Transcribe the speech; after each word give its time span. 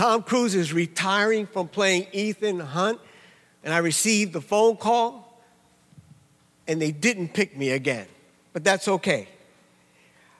Tom 0.00 0.22
Cruise 0.22 0.54
is 0.54 0.72
retiring 0.72 1.46
from 1.46 1.68
playing 1.68 2.06
Ethan 2.12 2.58
Hunt, 2.58 2.98
and 3.62 3.74
I 3.74 3.76
received 3.76 4.32
the 4.32 4.40
phone 4.40 4.78
call, 4.78 5.44
and 6.66 6.80
they 6.80 6.90
didn't 6.90 7.34
pick 7.34 7.54
me 7.54 7.72
again. 7.72 8.06
But 8.54 8.64
that's 8.64 8.88
okay. 8.88 9.28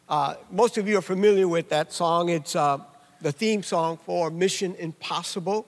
Uh, 0.08 0.36
most 0.50 0.78
of 0.78 0.88
you 0.88 0.96
are 0.96 1.02
familiar 1.02 1.46
with 1.46 1.68
that 1.68 1.92
song. 1.92 2.30
It's 2.30 2.56
uh, 2.56 2.78
the 3.20 3.32
theme 3.32 3.62
song 3.62 3.98
for 3.98 4.30
Mission 4.30 4.74
Impossible. 4.76 5.66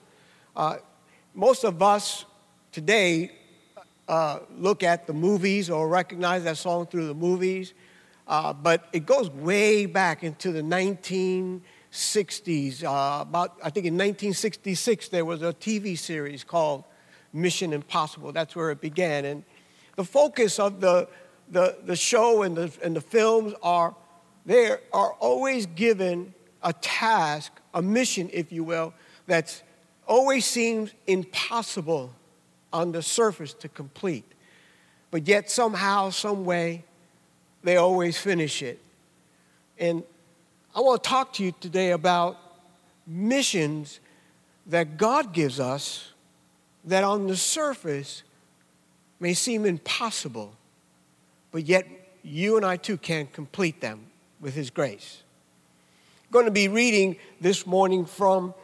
Uh, 0.55 0.77
most 1.35 1.63
of 1.63 1.83
us 1.83 2.25
today 2.71 3.31
uh, 4.07 4.39
look 4.57 4.81
at 4.81 5.05
the 5.05 5.13
movies 5.13 5.69
or 5.69 5.87
recognize 5.87 6.45
that 6.45 6.57
song 6.57 6.87
through 6.87 7.05
the 7.05 7.13
movies, 7.13 7.75
uh, 8.27 8.53
but 8.53 8.89
it 8.91 9.05
goes 9.05 9.29
way 9.29 9.85
back 9.85 10.23
into 10.23 10.51
the 10.51 10.63
1960s. 11.93 12.83
Uh, 12.83 13.21
about, 13.21 13.57
I 13.63 13.69
think 13.69 13.85
in 13.85 13.93
1966, 13.93 15.09
there 15.09 15.25
was 15.25 15.41
a 15.41 15.53
TV 15.53 15.97
series 15.97 16.43
called 16.43 16.83
Mission 17.31 17.73
Impossible. 17.73 18.31
That's 18.31 18.55
where 18.55 18.71
it 18.71 18.81
began. 18.81 19.25
And 19.25 19.43
the 19.95 20.03
focus 20.03 20.59
of 20.59 20.81
the, 20.81 21.07
the, 21.49 21.77
the 21.85 21.95
show 21.95 22.41
and 22.43 22.55
the, 22.55 22.71
and 22.83 22.95
the 22.95 23.01
films 23.01 23.53
are, 23.61 23.95
they 24.45 24.71
are 24.91 25.11
always 25.19 25.65
given 25.67 26.33
a 26.63 26.73
task, 26.73 27.51
a 27.73 27.81
mission, 27.81 28.29
if 28.33 28.51
you 28.51 28.63
will, 28.63 28.93
that's 29.27 29.61
always 30.07 30.45
seems 30.45 30.91
impossible 31.07 32.13
on 32.71 32.91
the 32.91 33.01
surface 33.01 33.53
to 33.53 33.69
complete. 33.69 34.25
But 35.11 35.27
yet, 35.27 35.51
somehow, 35.51 36.09
some 36.09 36.43
way, 36.43 36.85
they 37.63 37.77
always 37.77 38.17
finish 38.17 38.63
it. 38.63 38.79
And 39.77 40.03
I 40.75 40.81
want 40.81 41.03
to 41.03 41.07
talk 41.07 41.33
to 41.33 41.43
you 41.43 41.53
today 41.59 41.91
about 41.91 42.35
missions 43.05 43.99
that 44.65 44.97
God 44.97 45.31
gives 45.31 45.59
us 45.59 46.11
that 46.85 47.03
on 47.03 47.27
the 47.27 47.37
surface 47.37 48.23
may 49.19 49.35
seem 49.35 49.67
impossible, 49.67 50.55
but 51.51 51.65
yet 51.65 51.85
you 52.23 52.57
and 52.57 52.65
I 52.65 52.77
too 52.77 52.97
can 52.97 53.27
complete 53.27 53.81
them 53.81 54.07
with 54.41 54.55
His 54.55 54.71
grace. 54.71 55.21
I'm 56.25 56.31
going 56.31 56.45
to 56.45 56.51
be 56.51 56.67
reading 56.67 57.17
this 57.39 57.67
morning 57.67 58.03
from 58.03 58.55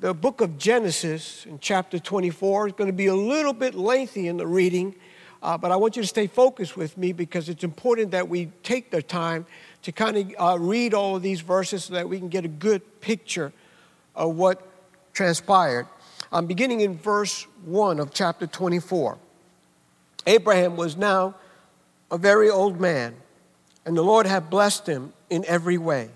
the 0.00 0.12
book 0.12 0.40
of 0.40 0.58
Genesis 0.58 1.46
in 1.46 1.60
chapter 1.60 2.00
24 2.00 2.66
is 2.66 2.72
going 2.72 2.88
to 2.88 2.92
be 2.92 3.06
a 3.06 3.14
little 3.14 3.52
bit 3.52 3.76
lengthy 3.76 4.26
in 4.26 4.38
the 4.38 4.46
reading, 4.46 4.96
uh, 5.40 5.56
but 5.56 5.70
I 5.70 5.76
want 5.76 5.94
you 5.94 6.02
to 6.02 6.08
stay 6.08 6.26
focused 6.26 6.76
with 6.76 6.98
me 6.98 7.12
because 7.12 7.48
it's 7.48 7.62
important 7.62 8.10
that 8.10 8.28
we 8.28 8.46
take 8.64 8.90
the 8.90 9.00
time 9.00 9.46
to 9.84 9.92
kind 9.92 10.16
of 10.16 10.34
uh, 10.38 10.58
read 10.58 10.94
all 10.94 11.16
of 11.16 11.22
these 11.22 11.42
verses 11.42 11.84
so 11.84 11.94
that 11.94 12.08
we 12.08 12.18
can 12.18 12.28
get 12.28 12.44
a 12.44 12.48
good 12.48 13.00
picture 13.00 13.52
of 14.16 14.34
what 14.34 14.66
transpired. 15.12 15.86
I'm 16.32 16.46
beginning 16.46 16.80
in 16.80 16.98
verse 16.98 17.46
1 17.64 18.00
of 18.00 18.12
chapter 18.12 18.46
24. 18.46 19.18
Abraham 20.26 20.76
was 20.76 20.96
now 20.96 21.34
a 22.10 22.16
very 22.16 22.48
old 22.48 22.80
man, 22.80 23.14
and 23.84 23.96
the 23.96 24.02
Lord 24.02 24.26
had 24.26 24.48
blessed 24.48 24.86
him 24.86 25.12
in 25.28 25.44
every 25.44 25.76
way. 25.76 26.08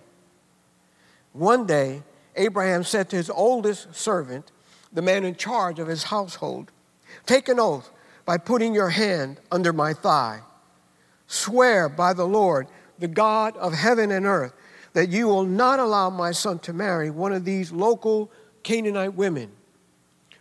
One 1.33 1.67
day, 1.67 2.03
Abraham 2.37 2.85
said 2.85 3.11
to 3.11 3.17
his 3.17 3.29
oldest 3.29 3.95
servant, 3.95 4.51
the 4.93 5.03
man 5.03 5.25
in 5.25 5.35
charge 5.35 5.79
of 5.79 5.89
his 5.89 6.05
household, 6.05 6.71
Take 7.27 7.49
an 7.49 7.61
oath 7.61 7.91
by 8.25 8.39
putting 8.39 8.75
your 8.75 8.89
hand 8.89 9.41
under 9.53 9.73
my 9.73 9.93
thigh. 9.93 10.41
Swear 11.27 11.91
by 11.91 12.15
the 12.15 12.27
Lord, 12.27 12.67
the 12.99 13.09
God 13.09 13.57
of 13.57 13.73
heaven 13.73 14.11
and 14.11 14.27
earth, 14.27 14.53
that 14.93 15.09
you 15.11 15.29
will 15.29 15.45
not 15.45 15.79
allow 15.79 16.11
my 16.11 16.33
son 16.33 16.59
to 16.61 16.73
marry 16.73 17.11
one 17.11 17.33
of 17.33 17.45
these 17.45 17.71
local 17.71 18.31
Canaanite 18.63 19.15
women. 19.15 19.51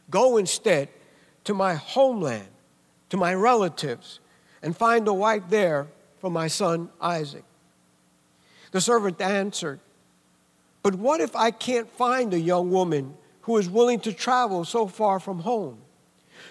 Go 0.10 0.38
instead 0.38 0.90
to 1.44 1.54
my 1.54 1.76
homeland, 1.76 2.48
to 3.10 3.18
my 3.18 3.34
relatives, 3.34 4.20
and 4.62 4.76
find 4.76 5.08
a 5.08 5.14
wife 5.14 5.44
there 5.50 5.88
for 6.20 6.30
my 6.30 6.48
son 6.48 6.90
Isaac. 7.00 7.44
The 8.72 8.82
servant 8.82 9.22
answered, 9.22 9.80
but 10.84 10.96
what 10.96 11.20
if 11.20 11.36
I 11.36 11.52
can't 11.52 11.90
find 11.90 12.34
a 12.34 12.40
young 12.40 12.72
woman 12.72 13.16
who 13.42 13.58
is 13.58 13.70
willing 13.70 14.00
to 14.02 14.14
travel 14.14 14.64
so 14.66 14.88
far 14.88 15.20
from 15.20 15.40
home? 15.40 15.80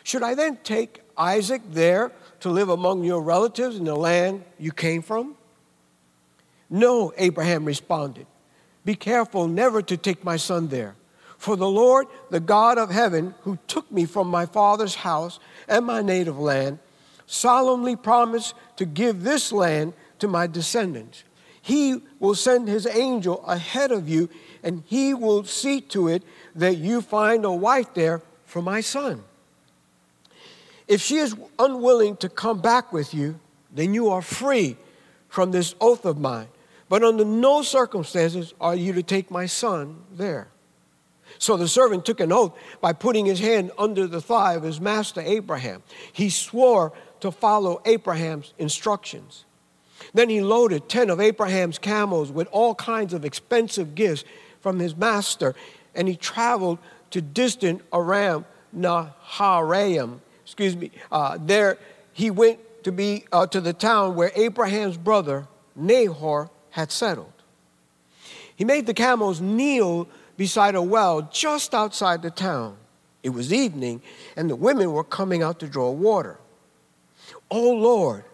Should 0.03 0.23
I 0.23 0.35
then 0.35 0.59
take 0.63 1.01
Isaac 1.17 1.63
there 1.71 2.13
to 2.41 2.51
live 2.51 2.69
among 2.69 3.05
your 3.05 3.23
relatives 3.23 3.77
in 3.77 3.85
the 3.85 3.97
land 3.97 4.45
you 4.59 4.73
came 4.73 5.03
from? 5.03 5.36
No, 6.69 7.13
Abraham 7.17 7.65
responded. 7.65 8.27
Be 8.85 8.95
careful 8.95 9.49
never 9.49 9.83
to 9.83 9.97
take 9.97 10.25
my 10.25 10.37
son 10.37 10.69
there. 10.69 10.95
For 11.39 11.57
the 11.57 11.69
Lord, 11.69 12.07
the 12.31 12.41
God 12.41 12.79
of 12.79 12.91
heaven, 12.91 13.35
who 13.43 13.59
took 13.67 13.91
me 13.93 14.05
from 14.05 14.29
my 14.29 14.47
father's 14.47 14.97
house 14.97 15.39
and 15.69 15.85
my 15.85 16.03
native 16.03 16.39
land, 16.39 16.79
solemnly 17.27 17.97
promised 17.97 18.55
to 18.77 18.85
give 18.85 19.23
this 19.23 19.53
land 19.53 19.93
to 20.19 20.29
my 20.29 20.47
descendants. 20.47 21.25
He 21.61 22.01
will 22.21 22.35
send 22.35 22.69
his 22.69 22.87
angel 22.87 23.45
ahead 23.45 23.91
of 23.91 24.09
you, 24.09 24.31
and 24.63 24.83
he 24.87 25.13
will 25.15 25.45
see 25.45 25.81
to 25.83 26.09
it 26.09 26.23
that 26.55 26.79
you 26.79 27.01
find 27.01 27.45
a 27.45 27.53
wife 27.53 27.93
there 27.95 28.23
for 28.45 28.63
my 28.63 28.81
son. 28.81 29.25
If 30.87 31.01
she 31.01 31.17
is 31.17 31.35
unwilling 31.59 32.17
to 32.19 32.29
come 32.29 32.61
back 32.61 32.93
with 32.93 33.13
you, 33.13 33.41
then 33.73 33.93
you 33.93 34.09
are 34.11 34.23
free 34.23 34.77
from 35.29 35.51
this 35.51 35.75
oath 35.81 36.05
of 36.05 36.19
mine. 36.19 36.47
But 36.89 37.03
under 37.03 37.25
no 37.25 37.63
circumstances 37.63 38.55
are 38.61 38.75
you 38.75 38.93
to 38.93 39.03
take 39.03 39.31
my 39.31 39.47
son 39.47 40.05
there. 40.13 40.49
So 41.39 41.57
the 41.57 41.69
servant 41.69 42.05
took 42.05 42.21
an 42.21 42.33
oath 42.33 42.57
by 42.81 42.93
putting 42.93 43.27
his 43.27 43.41
hand 43.41 43.73
under 43.79 44.07
the 44.07 44.21
thigh 44.21 44.55
of 44.55 44.63
his 44.63 44.81
master 44.81 45.21
Abraham. 45.21 45.83
He 46.13 46.31
swore 46.31 46.93
to 47.21 47.31
follow 47.31 47.83
Abraham's 47.85 48.55
instructions. 48.59 49.45
Then 50.15 50.29
he 50.29 50.41
loaded 50.41 50.89
10 50.89 51.11
of 51.11 51.21
Abraham's 51.21 51.79
camels 51.79 52.31
with 52.31 52.49
all 52.53 52.75
kinds 52.75 53.13
of 53.13 53.25
expensive 53.25 53.95
gifts 53.95 54.25
from 54.61 54.79
his 54.79 54.97
master, 54.97 55.55
and 55.95 56.09
he 56.09 56.17
traveled 56.17 56.79
to 57.11 57.21
distant 57.21 57.83
Aram 57.93 58.45
Naharaim. 58.77 60.21
Excuse 60.45 60.77
me. 60.77 60.91
Uh, 61.11 61.39
there 61.41 61.79
he 62.13 62.31
went 62.31 62.61
to 62.85 62.93
be 62.93 63.25
uh, 63.33 63.47
to 63.47 63.61
the 63.61 63.73
town 63.73 64.15
where 64.15 64.31
Abraham's 64.35 64.97
brother 64.97 65.49
Nahor 65.75 66.51
had 66.77 66.93
settled. 66.93 67.33
He 68.55 68.63
made 68.67 68.85
the 68.85 68.93
camels 68.93 69.41
kneel 69.41 70.07
beside 70.37 70.75
a 70.75 70.83
well 70.83 71.23
just 71.33 71.75
outside 71.75 72.21
the 72.21 72.31
town. 72.31 72.77
It 73.23 73.31
was 73.31 73.51
evening, 73.51 74.03
and 74.37 74.51
the 74.51 74.57
women 74.57 74.93
were 74.93 75.03
coming 75.03 75.43
out 75.43 75.59
to 75.61 75.69
draw 75.69 75.91
water. 75.91 76.37
Oh 77.51 77.73
Lord, 77.73 78.25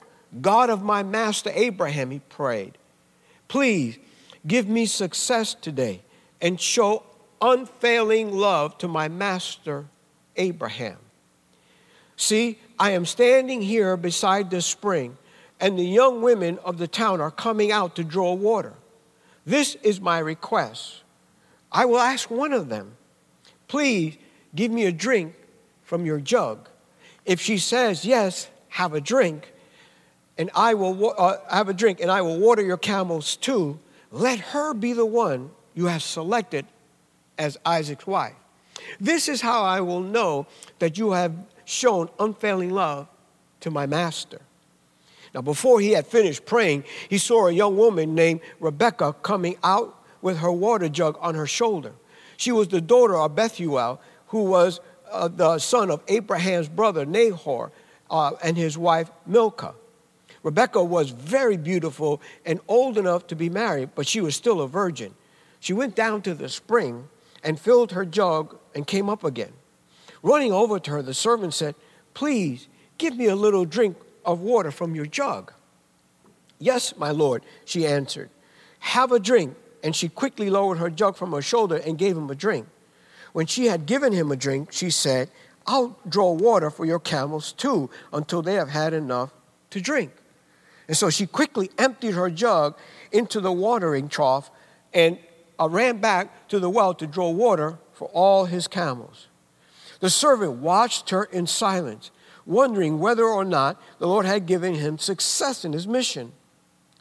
God 0.41 0.71
of 0.71 0.83
my 0.83 1.05
master 1.05 1.53
Abraham, 1.55 2.11
he 2.11 2.19
prayed, 2.19 2.79
please 3.47 3.97
give 4.45 4.67
me 4.67 4.87
success 4.87 5.55
today 5.55 6.03
and 6.41 6.61
show 6.61 7.05
unfailing 7.41 8.33
love 8.33 8.77
to 8.79 8.89
my 8.89 9.07
master 9.07 9.87
Abraham. 10.35 10.99
See, 12.17 12.59
I 12.77 12.91
am 12.91 13.07
standing 13.07 13.63
here 13.63 13.97
beside 13.97 14.51
the 14.51 14.61
spring, 14.61 15.17
and 15.63 15.79
the 15.79 15.85
young 15.85 16.23
women 16.23 16.59
of 16.65 16.77
the 16.77 16.89
town 16.89 17.21
are 17.21 17.31
coming 17.31 17.71
out 17.71 17.95
to 17.95 18.03
draw 18.03 18.35
water. 18.35 18.75
This 19.47 19.77
is 19.77 20.01
my 20.01 20.19
request. 20.19 21.05
I 21.71 21.85
will 21.85 22.01
ask 22.01 22.29
one 22.29 22.53
of 22.53 22.69
them, 22.69 22.97
please 23.69 24.19
give 24.57 24.73
me 24.73 24.87
a 24.87 24.93
drink 24.93 25.35
from 25.85 26.05
your 26.05 26.19
jug. 26.19 26.69
If 27.25 27.41
she 27.41 27.59
says 27.59 28.05
yes, 28.05 28.51
have 28.71 28.93
a 28.93 29.01
drink, 29.01 29.53
and 30.37 30.51
I 30.53 30.75
will 30.75 31.15
uh, 31.17 31.37
have 31.49 31.69
a 31.69 31.75
drink, 31.75 32.01
and 32.01 32.11
I 32.11 32.23
will 32.23 32.39
water 32.39 32.63
your 32.63 32.77
camels 32.77 33.37
too. 33.37 33.79
Let 34.11 34.41
her 34.41 34.75
be 34.75 34.93
the 34.93 35.07
one 35.07 35.51
you 35.75 35.87
have 35.87 36.03
selected 36.03 36.67
as 37.39 37.57
Isaac's 37.65 38.07
wife. 38.07 38.35
This 38.99 39.29
is 39.29 39.41
how 39.41 39.63
I 39.63 39.81
will 39.81 40.01
know 40.01 40.49
that 40.81 40.99
you 40.99 41.13
have 41.13 41.33
shown 41.65 42.09
unfailing 42.19 42.71
love 42.71 43.07
to 43.61 43.71
my 43.71 43.87
master. 43.87 44.41
Now, 45.35 45.41
before 45.41 45.81
he 45.81 45.93
had 45.93 46.07
finished 46.07 46.45
praying, 46.45 46.85
he 47.09 47.19
saw 47.19 47.47
a 47.47 47.53
young 47.53 47.77
woman 47.77 48.15
named 48.15 48.41
Rebecca 48.61 49.15
coming 49.23 49.57
out 49.65 49.99
with 50.21 50.39
her 50.39 50.53
water 50.53 50.89
jug 50.89 51.17
on 51.21 51.35
her 51.35 51.47
shoulder. 51.47 51.93
She 52.37 52.53
was 52.53 52.69
the 52.69 52.81
daughter 52.81 53.17
of 53.17 53.35
Bethuel, 53.35 54.01
who 54.29 54.45
was 54.45 54.81
uh, 55.11 55.29
the 55.29 55.59
son 55.59 55.91
of 55.91 56.03
Abraham's 56.09 56.69
brother 56.69 57.07
Nahor 57.07 57.73
uh, 58.11 58.33
and 58.43 58.57
his 58.57 58.77
wife 58.77 59.11
Milcah. 59.27 59.75
Rebecca 60.43 60.83
was 60.83 61.11
very 61.11 61.57
beautiful 61.57 62.21
and 62.45 62.61
old 62.69 62.99
enough 62.99 63.27
to 63.29 63.37
be 63.37 63.49
married, 63.49 63.91
but 63.95 64.07
she 64.07 64.21
was 64.21 64.35
still 64.35 64.61
a 64.61 64.69
virgin. 64.69 65.15
She 65.61 65.73
went 65.73 65.95
down 65.95 66.23
to 66.23 66.35
the 66.35 66.49
spring 66.49 67.09
and 67.45 67.59
filled 67.59 67.93
her 67.93 68.05
jug 68.05 68.59
and 68.75 68.87
came 68.87 69.09
up 69.09 69.25
again. 69.25 69.53
Running 70.23 70.53
over 70.53 70.79
to 70.81 70.91
her, 70.91 71.03
the 71.03 71.15
servant 71.15 71.55
said, 71.55 71.75
Please 72.15 72.69
give 72.99 73.17
me 73.17 73.27
a 73.27 73.37
little 73.37 73.65
drink 73.65 73.97
of 74.25 74.41
water 74.41 74.71
from 74.71 74.95
your 74.95 75.07
jug. 75.07 75.53
Yes, 76.59 76.97
my 76.97 77.11
lord, 77.11 77.43
she 77.65 77.87
answered. 77.87 78.31
Have 78.81 79.13
a 79.13 79.19
drink. 79.19 79.57
And 79.85 79.97
she 79.97 80.09
quickly 80.09 80.49
lowered 80.49 80.79
her 80.79 80.91
jug 80.91 81.17
from 81.17 81.33
her 81.33 81.43
shoulder 81.43 81.77
and 81.77 81.99
gave 81.99 82.17
him 82.17 82.31
a 82.31 82.37
drink. 82.37 82.69
When 83.33 83.47
she 83.47 83.67
had 83.67 83.85
given 83.85 84.13
him 84.13 84.31
a 84.31 84.37
drink, 84.37 84.73
she 84.73 84.91
said, 84.91 85.29
I'll 85.67 85.99
draw 86.09 86.33
water 86.33 86.71
for 86.71 86.85
your 86.85 87.01
camels 87.01 87.53
too 87.53 87.91
until 88.13 88.43
they 88.43 88.55
have 88.55 88.69
had 88.69 88.93
enough 88.93 89.33
to 89.71 89.81
drink. 89.81 90.13
And 90.87 90.97
so 90.97 91.11
she 91.11 91.27
quickly 91.27 91.71
emptied 91.79 92.15
her 92.15 92.31
jug 92.31 92.77
into 93.11 93.41
the 93.41 93.53
watering 93.53 94.09
trough 94.09 94.51
and 94.93 95.19
uh, 95.59 95.69
ran 95.69 95.99
back 95.99 96.49
to 96.49 96.59
the 96.59 96.71
well 96.71 96.95
to 96.95 97.07
draw 97.07 97.31
water 97.31 97.79
for 97.93 98.09
all 98.09 98.47
his 98.47 98.69
camels. 98.69 99.29
The 100.01 100.11
servant 100.11 100.55
watched 100.55 101.11
her 101.11 101.25
in 101.25 101.47
silence, 101.47 102.11
wondering 102.47 102.99
whether 102.99 103.25
or 103.25 103.45
not 103.45 103.81
the 103.99 104.07
Lord 104.07 104.27
had 104.27 104.47
given 104.47 104.75
him 104.75 104.99
success 104.99 105.65
in 105.65 105.73
his 105.73 105.87
mission. 105.87 106.33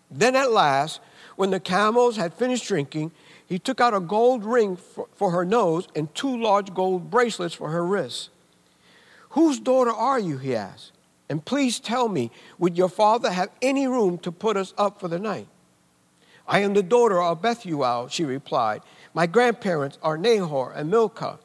Then 0.09 0.35
at 0.35 0.51
last, 0.51 0.99
when 1.35 1.51
the 1.51 1.59
camels 1.59 2.17
had 2.17 2.33
finished 2.33 2.67
drinking, 2.67 3.11
he 3.45 3.59
took 3.59 3.81
out 3.81 3.93
a 3.93 3.99
gold 3.99 4.45
ring 4.45 4.77
for, 4.77 5.07
for 5.15 5.31
her 5.31 5.45
nose 5.45 5.87
and 5.95 6.13
two 6.13 6.41
large 6.41 6.73
gold 6.73 7.09
bracelets 7.09 7.55
for 7.55 7.69
her 7.69 7.85
wrists. 7.85 8.29
Whose 9.31 9.59
daughter 9.59 9.91
are 9.91 10.19
you? 10.19 10.37
he 10.37 10.55
asked. 10.55 10.91
And 11.29 11.43
please 11.43 11.79
tell 11.79 12.09
me, 12.09 12.29
would 12.59 12.77
your 12.77 12.89
father 12.89 13.31
have 13.31 13.49
any 13.61 13.87
room 13.87 14.17
to 14.19 14.31
put 14.31 14.57
us 14.57 14.73
up 14.77 14.99
for 14.99 15.07
the 15.07 15.19
night? 15.19 15.47
I 16.45 16.59
am 16.59 16.73
the 16.73 16.83
daughter 16.83 17.21
of 17.21 17.41
Bethuel, 17.41 18.09
she 18.09 18.25
replied. 18.25 18.81
My 19.13 19.27
grandparents 19.27 19.97
are 20.03 20.17
Nahor 20.17 20.73
and 20.73 20.89
Milcah. 20.89 21.39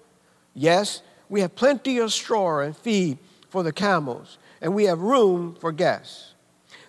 Yes, 0.55 1.03
we 1.29 1.41
have 1.41 1.55
plenty 1.55 1.99
of 1.99 2.13
straw 2.13 2.61
and 2.61 2.77
feed 2.77 3.19
for 3.49 3.63
the 3.63 3.73
camels, 3.73 4.39
and 4.61 4.75
we 4.75 4.85
have 4.85 5.01
room 5.01 5.57
for 5.61 5.73
guests. 5.73 6.35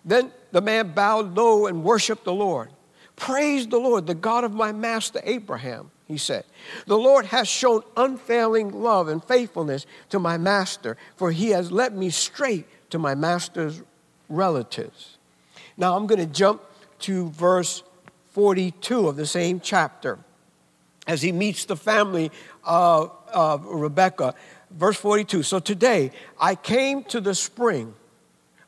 Then 0.04 0.32
the 0.52 0.62
man 0.62 0.94
bowed 0.94 1.36
low 1.36 1.68
and 1.68 1.84
worshiped 1.84 2.24
the 2.24 2.34
Lord. 2.34 2.70
Praise 3.16 3.68
the 3.68 3.80
Lord, 3.80 4.08
the 4.08 4.16
God 4.16 4.44
of 4.44 4.54
my 4.54 4.72
master 4.72 5.20
Abraham, 5.24 5.92
he 6.06 6.18
said. 6.18 6.46
The 6.86 6.98
Lord 6.98 7.26
has 7.26 7.48
shown 7.48 7.82
unfailing 7.98 8.72
love 8.72 9.08
and 9.08 9.24
faithfulness 9.24 9.86
to 10.10 10.20
my 10.20 10.38
master, 10.38 10.98
for 11.16 11.32
he 11.32 11.50
has 11.50 11.72
led 11.72 11.98
me 11.98 12.10
straight 12.10 12.68
to 12.92 13.00
my 13.00 13.16
master's 13.16 13.82
relatives. 14.30 15.18
Now 15.78 15.96
I'm 15.96 16.08
going 16.08 16.20
to 16.20 16.26
jump 16.26 16.62
to 17.00 17.30
verse 17.30 17.84
42 18.32 19.08
of 19.08 19.16
the 19.16 19.26
same 19.26 19.60
chapter 19.60 20.20
as 21.08 21.22
he 21.22 21.32
meets 21.32 21.66
the 21.66 21.76
family 21.76 22.32
of, 22.64 23.12
of 23.34 23.66
Rebekah. 23.66 24.36
Verse 24.72 24.98
42 24.98 25.44
So 25.44 25.60
today 25.60 26.12
I 26.40 26.56
came 26.56 27.04
to 27.06 27.22
the 27.22 27.36
spring. 27.36 27.94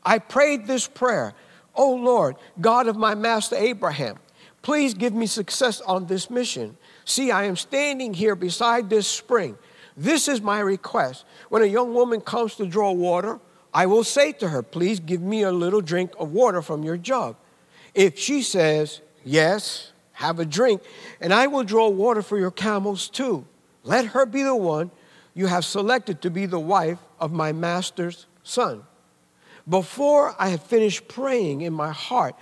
I 0.04 0.18
prayed 0.18 0.66
this 0.66 0.86
prayer 0.86 1.34
O 1.74 1.94
Lord, 1.94 2.36
God 2.60 2.88
of 2.88 2.96
my 2.96 3.14
master 3.14 3.56
Abraham, 3.56 4.18
please 4.62 4.94
give 4.94 5.14
me 5.14 5.26
success 5.26 5.80
on 5.80 6.06
this 6.06 6.28
mission. 6.28 6.76
See, 7.04 7.30
I 7.30 7.44
am 7.44 7.56
standing 7.56 8.14
here 8.14 8.34
beside 8.34 8.90
this 8.90 9.06
spring. 9.06 9.56
This 9.96 10.28
is 10.28 10.40
my 10.40 10.60
request. 10.60 11.24
When 11.48 11.62
a 11.62 11.66
young 11.66 11.94
woman 11.94 12.20
comes 12.20 12.54
to 12.56 12.66
draw 12.66 12.92
water, 12.92 13.40
I 13.72 13.86
will 13.86 14.04
say 14.04 14.32
to 14.32 14.48
her, 14.48 14.62
Please 14.62 15.00
give 15.00 15.20
me 15.20 15.42
a 15.42 15.52
little 15.52 15.80
drink 15.80 16.12
of 16.18 16.32
water 16.32 16.62
from 16.62 16.82
your 16.82 16.96
jug. 16.96 17.36
If 17.94 18.18
she 18.18 18.42
says, 18.42 19.00
Yes, 19.24 19.92
have 20.12 20.38
a 20.38 20.44
drink, 20.44 20.82
and 21.20 21.32
I 21.32 21.46
will 21.46 21.64
draw 21.64 21.88
water 21.88 22.22
for 22.22 22.38
your 22.38 22.50
camels 22.50 23.08
too. 23.08 23.46
Let 23.82 24.06
her 24.06 24.26
be 24.26 24.42
the 24.42 24.56
one 24.56 24.90
you 25.34 25.46
have 25.46 25.64
selected 25.64 26.22
to 26.22 26.30
be 26.30 26.46
the 26.46 26.60
wife 26.60 26.98
of 27.18 27.32
my 27.32 27.52
master's 27.52 28.26
son. 28.42 28.82
Before 29.68 30.34
I 30.38 30.48
had 30.48 30.62
finished 30.62 31.08
praying 31.08 31.60
in 31.60 31.72
my 31.72 31.92
heart, 31.92 32.34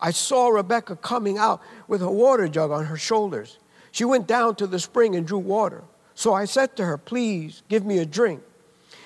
I 0.00 0.10
saw 0.10 0.48
Rebecca 0.48 0.96
coming 0.96 1.38
out 1.38 1.62
with 1.88 2.02
a 2.02 2.10
water 2.10 2.46
jug 2.48 2.70
on 2.70 2.84
her 2.86 2.96
shoulders. 2.96 3.58
She 3.90 4.04
went 4.04 4.26
down 4.26 4.56
to 4.56 4.66
the 4.66 4.78
spring 4.78 5.16
and 5.16 5.26
drew 5.26 5.38
water. 5.38 5.84
So 6.14 6.34
I 6.34 6.44
said 6.44 6.76
to 6.76 6.84
her, 6.84 6.98
Please 6.98 7.62
give 7.68 7.84
me 7.84 7.98
a 7.98 8.06
drink. 8.06 8.42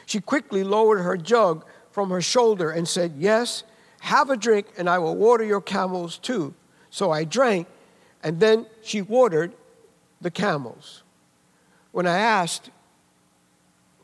She 0.06 0.20
quickly 0.20 0.64
lowered 0.64 1.00
her 1.00 1.17
jug 1.17 1.64
from 1.91 2.11
her 2.11 2.23
shoulder 2.23 2.70
and 2.70 2.88
said, 2.88 3.14
Yes, 3.17 3.64
have 4.00 4.31
a 4.31 4.37
drink, 4.37 4.67
and 4.76 4.88
I 4.88 4.99
will 4.99 5.17
water 5.17 5.44
your 5.44 5.61
camels 5.61 6.19
too. 6.19 6.55
So 6.91 7.11
I 7.11 7.25
drank, 7.25 7.69
and 8.23 8.41
then 8.41 8.67
she 8.82 9.02
watered 9.02 9.52
the 10.20 10.31
camels. 10.31 11.02
When 11.93 12.06
I 12.06 12.19
asked, 12.19 12.70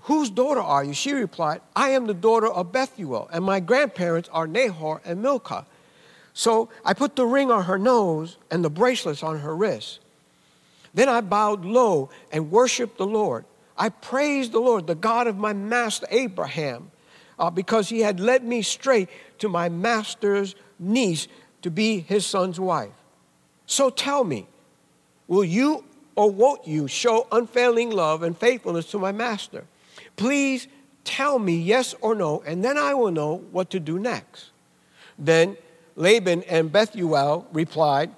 Whose 0.05 0.29
daughter 0.29 0.61
are 0.61 0.85
you? 0.85 0.93
She 0.93 1.13
replied, 1.13 1.63
I 1.75 1.91
am 1.91 2.07
the 2.07 2.15
daughter 2.15 2.49
of 2.49 2.73
Bethuel, 2.73 3.29
and 3.33 3.43
my 3.43 3.61
grandparents 3.61 4.29
are 4.31 4.47
Nahor 4.47 5.01
and 5.03 5.23
Milcah. 5.23 5.65
So 6.35 6.69
I 6.85 6.93
put 6.93 7.17
the 7.17 7.25
ring 7.25 7.51
on 7.51 7.65
her 7.65 7.79
nose 7.79 8.37
and 8.51 8.63
the 8.63 8.69
bracelets 8.69 9.23
on 9.23 9.39
her 9.39 9.57
wrists. 9.57 10.01
Then 10.93 11.09
I 11.09 11.23
bowed 11.23 11.65
low 11.65 12.11
and 12.31 12.51
worshiped 12.51 12.99
the 12.99 13.07
Lord. 13.07 13.47
I 13.79 13.89
praised 13.89 14.53
the 14.53 14.61
Lord, 14.61 14.87
the 14.87 14.95
God 14.95 15.27
of 15.27 15.39
my 15.39 15.55
master 15.55 16.07
Abraham, 16.11 16.91
uh, 17.39 17.51
because 17.51 17.89
he 17.89 18.01
had 18.01 18.21
led 18.21 18.45
me 18.45 18.61
straight 18.61 19.09
to 19.39 19.49
my 19.49 19.71
master's 19.71 20.55
niece 20.79 21.29
to 21.63 21.71
be 21.71 22.01
his 22.01 22.27
son's 22.27 22.61
wife. 22.61 22.93
So 23.67 23.89
tell 23.89 24.23
me, 24.23 24.47
will 25.29 25.45
you 25.45 25.85
or 26.17 26.31
won't 26.31 26.67
you 26.67 26.89
show 26.89 27.27
unfailing 27.33 27.91
love 27.91 28.23
and 28.23 28.37
faithfulness 28.37 28.91
to 28.91 28.99
my 28.99 29.13
master? 29.13 29.65
Please 30.17 30.69
tell 31.05 31.39
me 31.39 31.57
yes 31.57 31.95
or 32.01 32.15
no, 32.15 32.43
and 32.47 32.65
then 32.65 32.79
I 32.79 32.95
will 32.95 33.11
know 33.11 33.37
what 33.51 33.71
to 33.71 33.81
do 33.81 33.99
next. 33.99 34.51
Then 35.19 35.57
Laban 35.97 36.43
and 36.45 36.73
Bethuel 36.73 37.47
replied, 37.53 38.11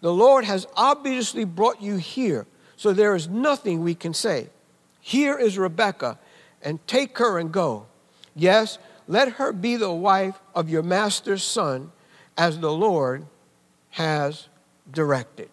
The 0.00 0.12
Lord 0.12 0.44
has 0.44 0.66
obviously 0.76 1.44
brought 1.44 1.80
you 1.80 1.96
here, 1.96 2.46
so 2.76 2.92
there 2.92 3.14
is 3.14 3.28
nothing 3.28 3.82
we 3.82 3.94
can 3.94 4.14
say. 4.14 4.48
Here 5.00 5.38
is 5.38 5.58
Rebekah, 5.58 6.18
and 6.62 6.84
take 6.86 7.18
her 7.18 7.38
and 7.38 7.52
go. 7.52 7.86
Yes, 8.34 8.78
let 9.06 9.32
her 9.32 9.52
be 9.52 9.76
the 9.76 9.92
wife 9.92 10.40
of 10.54 10.68
your 10.68 10.82
master's 10.82 11.44
son, 11.44 11.92
as 12.36 12.58
the 12.58 12.72
Lord 12.72 13.26
has 13.90 14.48
directed. 14.90 15.50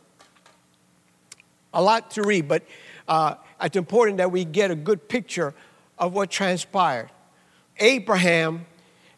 A 1.73 1.81
lot 1.81 2.11
to 2.11 2.23
read, 2.23 2.47
but 2.47 2.63
uh, 3.07 3.35
it's 3.61 3.77
important 3.77 4.17
that 4.17 4.31
we 4.31 4.45
get 4.45 4.71
a 4.71 4.75
good 4.75 5.07
picture 5.07 5.53
of 5.97 6.13
what 6.13 6.29
transpired. 6.29 7.09
Abraham 7.77 8.65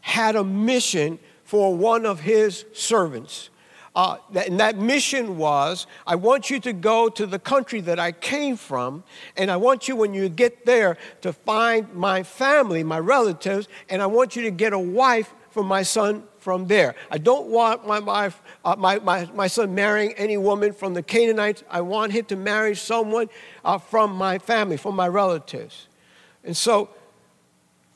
had 0.02 0.36
a 0.36 0.44
mission 0.44 1.20
for 1.44 1.76
one 1.76 2.06
of 2.06 2.20
his 2.20 2.66
servants. 2.74 3.50
Uh, 3.96 4.18
and 4.34 4.60
that 4.60 4.76
mission 4.76 5.38
was 5.38 5.86
I 6.08 6.16
want 6.16 6.50
you 6.50 6.60
to 6.62 6.74
go 6.74 7.10
to 7.10 7.28
the 7.28 7.38
country 7.38 7.80
that 7.82 8.00
I 8.00 8.12
came 8.12 8.58
from, 8.58 9.04
and 9.38 9.52
I 9.52 9.58
want 9.58 9.88
you, 9.88 9.96
when 9.96 10.14
you 10.16 10.30
get 10.30 10.66
there, 10.66 10.98
to 11.22 11.32
find 11.32 11.94
my 11.94 12.24
family, 12.24 12.84
my 12.84 13.00
relatives, 13.00 13.68
and 13.90 14.02
I 14.02 14.08
want 14.08 14.36
you 14.36 14.42
to 14.44 14.52
get 14.52 14.74
a 14.74 14.80
wife 14.80 15.34
for 15.54 15.64
my 15.64 15.84
son 15.84 16.24
from 16.40 16.66
there. 16.66 16.96
I 17.12 17.20
don't 17.20 17.48
want 17.48 17.88
my, 17.88 18.00
wife, 18.00 18.42
uh, 18.66 18.76
my, 18.76 18.98
my, 19.00 19.30
my 19.34 19.46
son 19.46 19.76
marrying 19.76 20.14
any 20.14 20.36
woman 20.36 20.74
from 20.74 20.96
the 20.96 21.04
Canaanites. 21.04 21.64
I 21.70 21.82
want 21.82 22.12
him 22.12 22.26
to 22.26 22.36
marry 22.36 22.76
someone 22.76 23.30
uh, 23.64 23.78
from 23.78 24.16
my 24.16 24.40
family, 24.40 24.78
from 24.78 24.96
my 24.96 25.08
relatives. 25.08 25.88
And 26.44 26.58
so, 26.58 26.90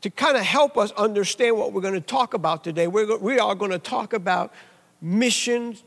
to 0.01 0.11
kind 0.11 0.37
of 0.37 0.43
help 0.43 0.77
us 0.77 0.91
understand 0.91 1.57
what 1.57 1.73
we're 1.73 1.81
going 1.81 1.95
to 1.95 1.99
talk 1.99 2.35
about 2.35 2.63
today, 2.63 2.85
we're, 2.85 3.17
we 3.17 3.39
are 3.39 3.55
going 3.55 3.71
to 3.71 3.79
talk 3.79 4.13
about 4.13 4.53
missions 5.01 5.83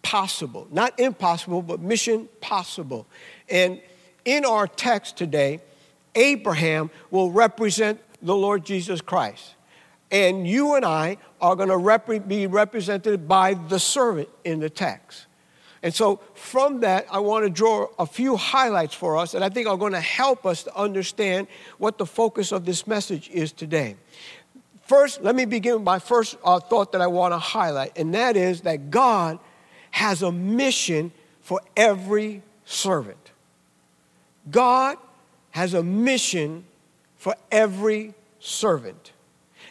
possible. 0.00 0.66
Not 0.70 0.98
impossible, 0.98 1.60
but 1.60 1.80
mission 1.80 2.30
possible. 2.40 3.06
And 3.50 3.80
in 4.24 4.46
our 4.46 4.66
text 4.66 5.18
today, 5.18 5.60
Abraham 6.14 6.90
will 7.10 7.30
represent 7.30 8.00
the 8.22 8.34
Lord 8.34 8.64
Jesus 8.64 9.02
Christ. 9.02 9.54
And 10.10 10.46
you 10.46 10.74
and 10.74 10.84
I 10.84 11.18
are 11.40 11.56
going 11.56 11.68
to 11.68 11.76
rep- 11.76 12.28
be 12.28 12.46
represented 12.46 13.26
by 13.26 13.54
the 13.54 13.78
servant 13.78 14.28
in 14.44 14.60
the 14.60 14.70
text. 14.70 15.26
And 15.82 15.94
so, 15.94 16.20
from 16.34 16.80
that, 16.80 17.06
I 17.10 17.18
want 17.18 17.44
to 17.44 17.50
draw 17.50 17.88
a 17.98 18.06
few 18.06 18.36
highlights 18.36 18.94
for 18.94 19.18
us 19.18 19.32
that 19.32 19.42
I 19.42 19.50
think 19.50 19.68
are 19.68 19.76
going 19.76 19.92
to 19.92 20.00
help 20.00 20.46
us 20.46 20.62
to 20.62 20.74
understand 20.74 21.46
what 21.76 21.98
the 21.98 22.06
focus 22.06 22.52
of 22.52 22.64
this 22.64 22.86
message 22.86 23.28
is 23.28 23.52
today. 23.52 23.96
First, 24.86 25.22
let 25.22 25.34
me 25.34 25.44
begin 25.44 25.74
with 25.74 25.82
my 25.82 25.98
first 25.98 26.36
uh, 26.44 26.60
thought 26.60 26.92
that 26.92 27.00
I 27.00 27.06
want 27.06 27.32
to 27.32 27.38
highlight, 27.38 27.98
and 27.98 28.14
that 28.14 28.36
is 28.36 28.62
that 28.62 28.90
God 28.90 29.38
has 29.90 30.22
a 30.22 30.32
mission 30.32 31.12
for 31.40 31.60
every 31.76 32.42
servant. 32.64 33.30
God 34.50 34.98
has 35.50 35.74
a 35.74 35.82
mission 35.82 36.64
for 37.16 37.34
every 37.50 38.14
servant. 38.40 39.12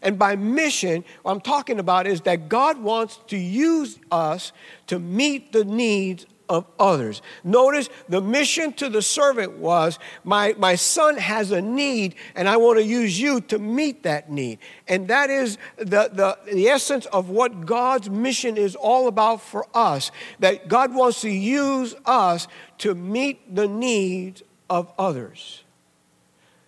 And 0.03 0.19
by 0.19 0.35
mission, 0.35 1.03
what 1.23 1.31
I'm 1.31 1.41
talking 1.41 1.79
about 1.79 2.05
is 2.05 2.21
that 2.21 2.49
God 2.49 2.77
wants 2.77 3.19
to 3.27 3.37
use 3.37 3.97
us 4.11 4.51
to 4.87 4.99
meet 4.99 5.53
the 5.53 5.63
needs 5.63 6.25
of 6.49 6.65
others. 6.77 7.21
Notice 7.43 7.89
the 8.09 8.21
mission 8.21 8.73
to 8.73 8.89
the 8.89 9.01
servant 9.01 9.57
was 9.57 9.97
my, 10.23 10.53
my 10.57 10.75
son 10.75 11.17
has 11.17 11.51
a 11.51 11.61
need, 11.61 12.15
and 12.35 12.47
I 12.47 12.57
want 12.57 12.79
to 12.79 12.83
use 12.83 13.19
you 13.19 13.41
to 13.41 13.57
meet 13.57 14.03
that 14.03 14.29
need. 14.29 14.59
And 14.87 15.07
that 15.07 15.29
is 15.29 15.57
the, 15.77 16.09
the, 16.11 16.37
the 16.51 16.67
essence 16.67 17.05
of 17.07 17.29
what 17.29 17.65
God's 17.65 18.09
mission 18.09 18.57
is 18.57 18.75
all 18.75 19.07
about 19.07 19.41
for 19.41 19.65
us 19.73 20.11
that 20.39 20.67
God 20.67 20.93
wants 20.93 21.21
to 21.21 21.29
use 21.29 21.95
us 22.05 22.47
to 22.79 22.93
meet 22.93 23.55
the 23.55 23.67
needs 23.67 24.43
of 24.69 24.91
others. 24.99 25.63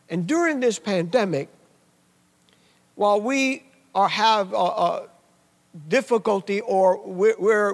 And 0.10 0.26
during 0.26 0.60
this 0.62 0.80
pandemic, 0.80 1.50
while 2.96 3.22
we 3.22 3.64
are, 3.94 4.10
have 4.10 4.54
a, 4.54 4.56
a 4.56 5.08
difficulty 5.88 6.62
or 6.62 7.06
we 7.06 7.34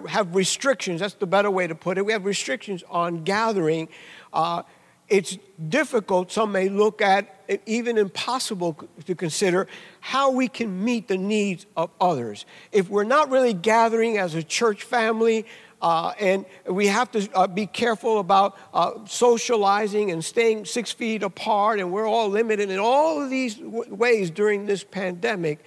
have 0.09 0.35
restrictions, 0.35 0.99
that's 0.99 1.13
the 1.15 1.27
better 1.27 1.49
way 1.49 1.67
to 1.67 1.75
put 1.75 1.97
it, 1.97 2.05
we 2.05 2.11
have 2.11 2.25
restrictions 2.25 2.83
on 2.89 3.23
gathering, 3.23 3.87
uh, 4.33 4.63
it's 5.07 5.37
difficult, 5.67 6.31
some 6.31 6.53
may 6.53 6.69
look 6.69 7.01
at 7.01 7.41
it, 7.49 7.61
even 7.65 7.97
impossible 7.97 8.77
to 9.05 9.13
consider 9.13 9.67
how 9.99 10.31
we 10.31 10.47
can 10.47 10.85
meet 10.85 11.09
the 11.09 11.17
needs 11.17 11.65
of 11.75 11.89
others. 11.99 12.45
If 12.71 12.89
we're 12.89 13.03
not 13.03 13.29
really 13.29 13.53
gathering 13.53 14.17
as 14.17 14.35
a 14.35 14.41
church 14.41 14.83
family, 14.83 15.45
uh, 15.81 16.13
and 16.19 16.45
we 16.67 16.87
have 16.87 17.09
to 17.11 17.27
uh, 17.33 17.47
be 17.47 17.65
careful 17.65 18.19
about 18.19 18.57
uh, 18.73 18.91
socializing 19.05 20.11
and 20.11 20.23
staying 20.23 20.65
six 20.65 20.91
feet 20.91 21.23
apart, 21.23 21.79
and 21.79 21.91
we're 21.91 22.07
all 22.07 22.29
limited 22.29 22.69
in 22.69 22.77
all 22.79 23.21
of 23.21 23.29
these 23.29 23.55
w- 23.55 23.93
ways 23.93 24.29
during 24.29 24.67
this 24.67 24.83
pandemic. 24.83 25.59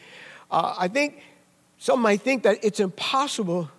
Uh, 0.50 0.75
I 0.78 0.88
think 0.88 1.21
some 1.78 2.00
might 2.00 2.21
think 2.21 2.44
that 2.44 2.62
it's 2.62 2.78
impossible 2.78 3.71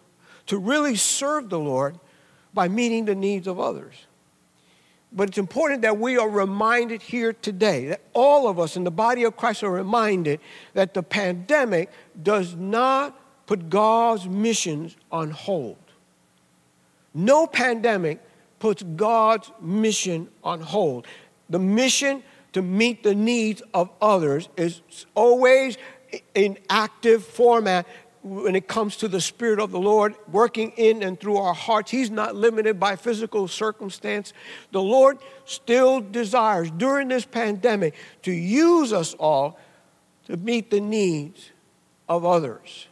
to 0.47 0.57
really 0.57 0.95
serve 0.95 1.49
the 1.49 1.59
Lord 1.59 1.97
by 2.53 2.67
meeting 2.67 3.05
the 3.05 3.15
needs 3.15 3.47
of 3.47 3.59
others. 3.59 3.95
But 5.13 5.29
it's 5.29 5.37
important 5.37 5.83
that 5.83 5.97
we 5.97 6.17
are 6.17 6.29
reminded 6.29 7.01
here 7.01 7.31
today, 7.31 7.85
that 7.87 8.01
all 8.11 8.49
of 8.49 8.59
us 8.59 8.75
in 8.75 8.83
the 8.83 8.91
body 8.91 9.23
of 9.23 9.37
Christ 9.37 9.63
are 9.63 9.71
reminded 9.71 10.41
that 10.73 10.93
the 10.93 11.01
pandemic 11.01 11.89
does 12.21 12.55
not 12.55 13.17
put 13.45 13.69
God's 13.69 14.27
missions 14.27 14.97
on 15.11 15.31
hold. 15.31 15.77
No 17.15 17.47
pandemic 17.47 18.19
puts 18.59 18.83
God's 18.83 19.49
mission 19.61 20.27
on 20.43 20.59
hold. 20.59 21.07
The 21.49 21.59
mission 21.59 22.21
to 22.51 22.61
meet 22.61 23.03
the 23.03 23.15
needs 23.15 23.63
of 23.73 23.89
others 24.01 24.49
is 24.57 24.81
always 25.15 25.77
in 26.33 26.57
active 26.69 27.23
format 27.23 27.87
when 28.21 28.55
it 28.55 28.67
comes 28.67 28.97
to 28.97 29.07
the 29.07 29.21
Spirit 29.21 29.59
of 29.59 29.71
the 29.71 29.79
Lord 29.79 30.15
working 30.31 30.71
in 30.77 31.03
and 31.03 31.17
through 31.19 31.37
our 31.37 31.53
hearts. 31.53 31.91
He's 31.91 32.09
not 32.09 32.35
limited 32.35 32.79
by 32.79 32.95
physical 32.95 33.47
circumstance. 33.47 34.33
The 34.71 34.81
Lord 34.81 35.19
still 35.45 36.01
desires 36.01 36.71
during 36.71 37.07
this 37.07 37.23
pandemic 37.23 37.93
to 38.23 38.31
use 38.31 38.91
us 38.91 39.13
all 39.13 39.59
to 40.25 40.35
meet 40.37 40.71
the 40.71 40.81
needs 40.81 41.51
of 42.09 42.25
others. 42.25 42.87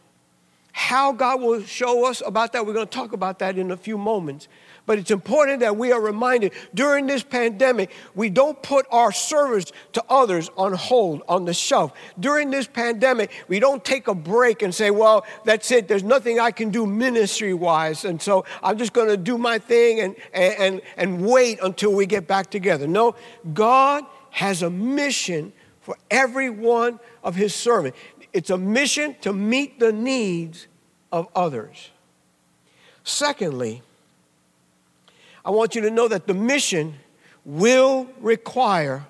How 0.76 1.12
God 1.12 1.40
will 1.40 1.62
show 1.62 2.04
us 2.04 2.20
about 2.26 2.52
that, 2.52 2.66
we're 2.66 2.72
going 2.72 2.88
to 2.88 2.92
talk 2.92 3.12
about 3.12 3.38
that 3.38 3.56
in 3.56 3.70
a 3.70 3.76
few 3.76 3.96
moments. 3.96 4.48
But 4.86 4.98
it's 4.98 5.12
important 5.12 5.60
that 5.60 5.76
we 5.76 5.92
are 5.92 6.00
reminded 6.00 6.52
during 6.74 7.06
this 7.06 7.22
pandemic, 7.22 7.92
we 8.16 8.28
don't 8.28 8.60
put 8.60 8.84
our 8.90 9.12
service 9.12 9.66
to 9.92 10.02
others 10.08 10.50
on 10.56 10.72
hold, 10.72 11.22
on 11.28 11.44
the 11.44 11.54
shelf. 11.54 11.92
During 12.18 12.50
this 12.50 12.66
pandemic, 12.66 13.30
we 13.46 13.60
don't 13.60 13.84
take 13.84 14.08
a 14.08 14.16
break 14.16 14.62
and 14.62 14.74
say, 14.74 14.90
well, 14.90 15.24
that's 15.44 15.70
it, 15.70 15.86
there's 15.86 16.02
nothing 16.02 16.40
I 16.40 16.50
can 16.50 16.70
do 16.70 16.86
ministry 16.86 17.54
wise, 17.54 18.04
and 18.04 18.20
so 18.20 18.44
I'm 18.60 18.76
just 18.76 18.92
going 18.92 19.08
to 19.08 19.16
do 19.16 19.38
my 19.38 19.60
thing 19.60 20.00
and, 20.00 20.16
and, 20.32 20.82
and 20.96 21.24
wait 21.24 21.60
until 21.62 21.92
we 21.92 22.04
get 22.04 22.26
back 22.26 22.50
together. 22.50 22.88
No, 22.88 23.14
God 23.52 24.04
has 24.30 24.62
a 24.62 24.70
mission 24.70 25.52
for 25.84 25.96
every 26.10 26.48
one 26.48 26.98
of 27.22 27.34
his 27.34 27.54
servants. 27.54 27.98
It's 28.34 28.50
a 28.50 28.58
mission 28.58 29.14
to 29.20 29.32
meet 29.32 29.78
the 29.78 29.92
needs 29.92 30.66
of 31.12 31.28
others. 31.36 31.90
Secondly, 33.04 33.80
I 35.44 35.50
want 35.50 35.76
you 35.76 35.82
to 35.82 35.90
know 35.90 36.08
that 36.08 36.26
the 36.26 36.34
mission 36.34 36.96
will 37.44 38.08
require 38.20 39.06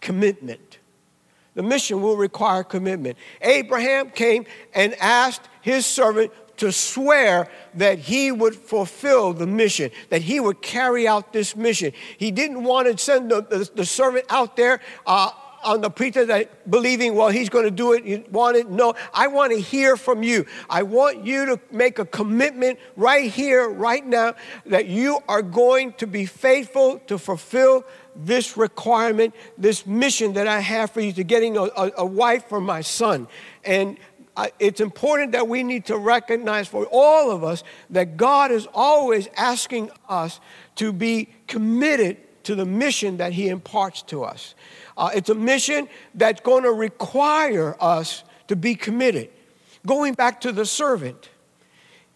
commitment. 0.00 0.78
The 1.54 1.64
mission 1.64 2.00
will 2.00 2.16
require 2.16 2.62
commitment. 2.62 3.18
Abraham 3.42 4.10
came 4.10 4.46
and 4.72 4.94
asked 5.00 5.48
his 5.60 5.84
servant 5.84 6.30
to 6.58 6.70
swear 6.70 7.48
that 7.74 7.98
he 7.98 8.30
would 8.30 8.54
fulfill 8.54 9.32
the 9.32 9.46
mission, 9.46 9.90
that 10.10 10.22
he 10.22 10.38
would 10.38 10.62
carry 10.62 11.08
out 11.08 11.32
this 11.32 11.56
mission. 11.56 11.92
He 12.18 12.30
didn't 12.30 12.62
want 12.62 12.86
to 12.86 12.96
send 13.02 13.32
the, 13.32 13.42
the, 13.42 13.68
the 13.74 13.84
servant 13.84 14.26
out 14.30 14.56
there 14.56 14.80
uh, 15.06 15.30
on 15.64 15.80
the 15.80 15.90
pretense 15.90 16.28
that 16.28 16.70
believing, 16.70 17.14
well, 17.14 17.28
he's 17.28 17.48
going 17.48 17.64
to 17.64 17.70
do 17.70 17.92
it, 17.92 18.04
you 18.04 18.24
want 18.30 18.56
it. 18.56 18.70
No, 18.70 18.94
I 19.12 19.26
want 19.26 19.52
to 19.52 19.60
hear 19.60 19.96
from 19.96 20.22
you. 20.22 20.46
I 20.68 20.82
want 20.82 21.24
you 21.24 21.46
to 21.46 21.60
make 21.70 21.98
a 21.98 22.04
commitment 22.04 22.78
right 22.96 23.30
here, 23.30 23.68
right 23.68 24.04
now, 24.04 24.34
that 24.66 24.86
you 24.86 25.20
are 25.28 25.42
going 25.42 25.94
to 25.94 26.06
be 26.06 26.26
faithful 26.26 26.98
to 27.06 27.18
fulfill 27.18 27.84
this 28.16 28.56
requirement, 28.56 29.34
this 29.58 29.86
mission 29.86 30.34
that 30.34 30.46
I 30.46 30.60
have 30.60 30.90
for 30.90 31.00
you 31.00 31.12
to 31.14 31.24
getting 31.24 31.56
a, 31.56 31.62
a, 31.62 31.92
a 31.98 32.06
wife 32.06 32.48
for 32.48 32.60
my 32.60 32.80
son. 32.80 33.26
And 33.64 33.98
I, 34.36 34.52
it's 34.58 34.80
important 34.80 35.32
that 35.32 35.48
we 35.48 35.62
need 35.62 35.86
to 35.86 35.96
recognize 35.96 36.68
for 36.68 36.86
all 36.90 37.30
of 37.30 37.44
us 37.44 37.62
that 37.90 38.16
God 38.16 38.50
is 38.50 38.66
always 38.74 39.28
asking 39.36 39.90
us 40.08 40.40
to 40.76 40.92
be 40.92 41.28
committed 41.46 42.18
to 42.44 42.54
the 42.54 42.64
mission 42.64 43.18
that 43.18 43.32
He 43.32 43.48
imparts 43.48 44.02
to 44.02 44.24
us. 44.24 44.54
Uh, 44.96 45.10
it's 45.14 45.30
a 45.30 45.34
mission 45.34 45.88
that's 46.14 46.40
going 46.40 46.62
to 46.62 46.72
require 46.72 47.76
us 47.80 48.24
to 48.48 48.56
be 48.56 48.74
committed. 48.74 49.30
Going 49.86 50.14
back 50.14 50.40
to 50.42 50.52
the 50.52 50.64
servant, 50.64 51.28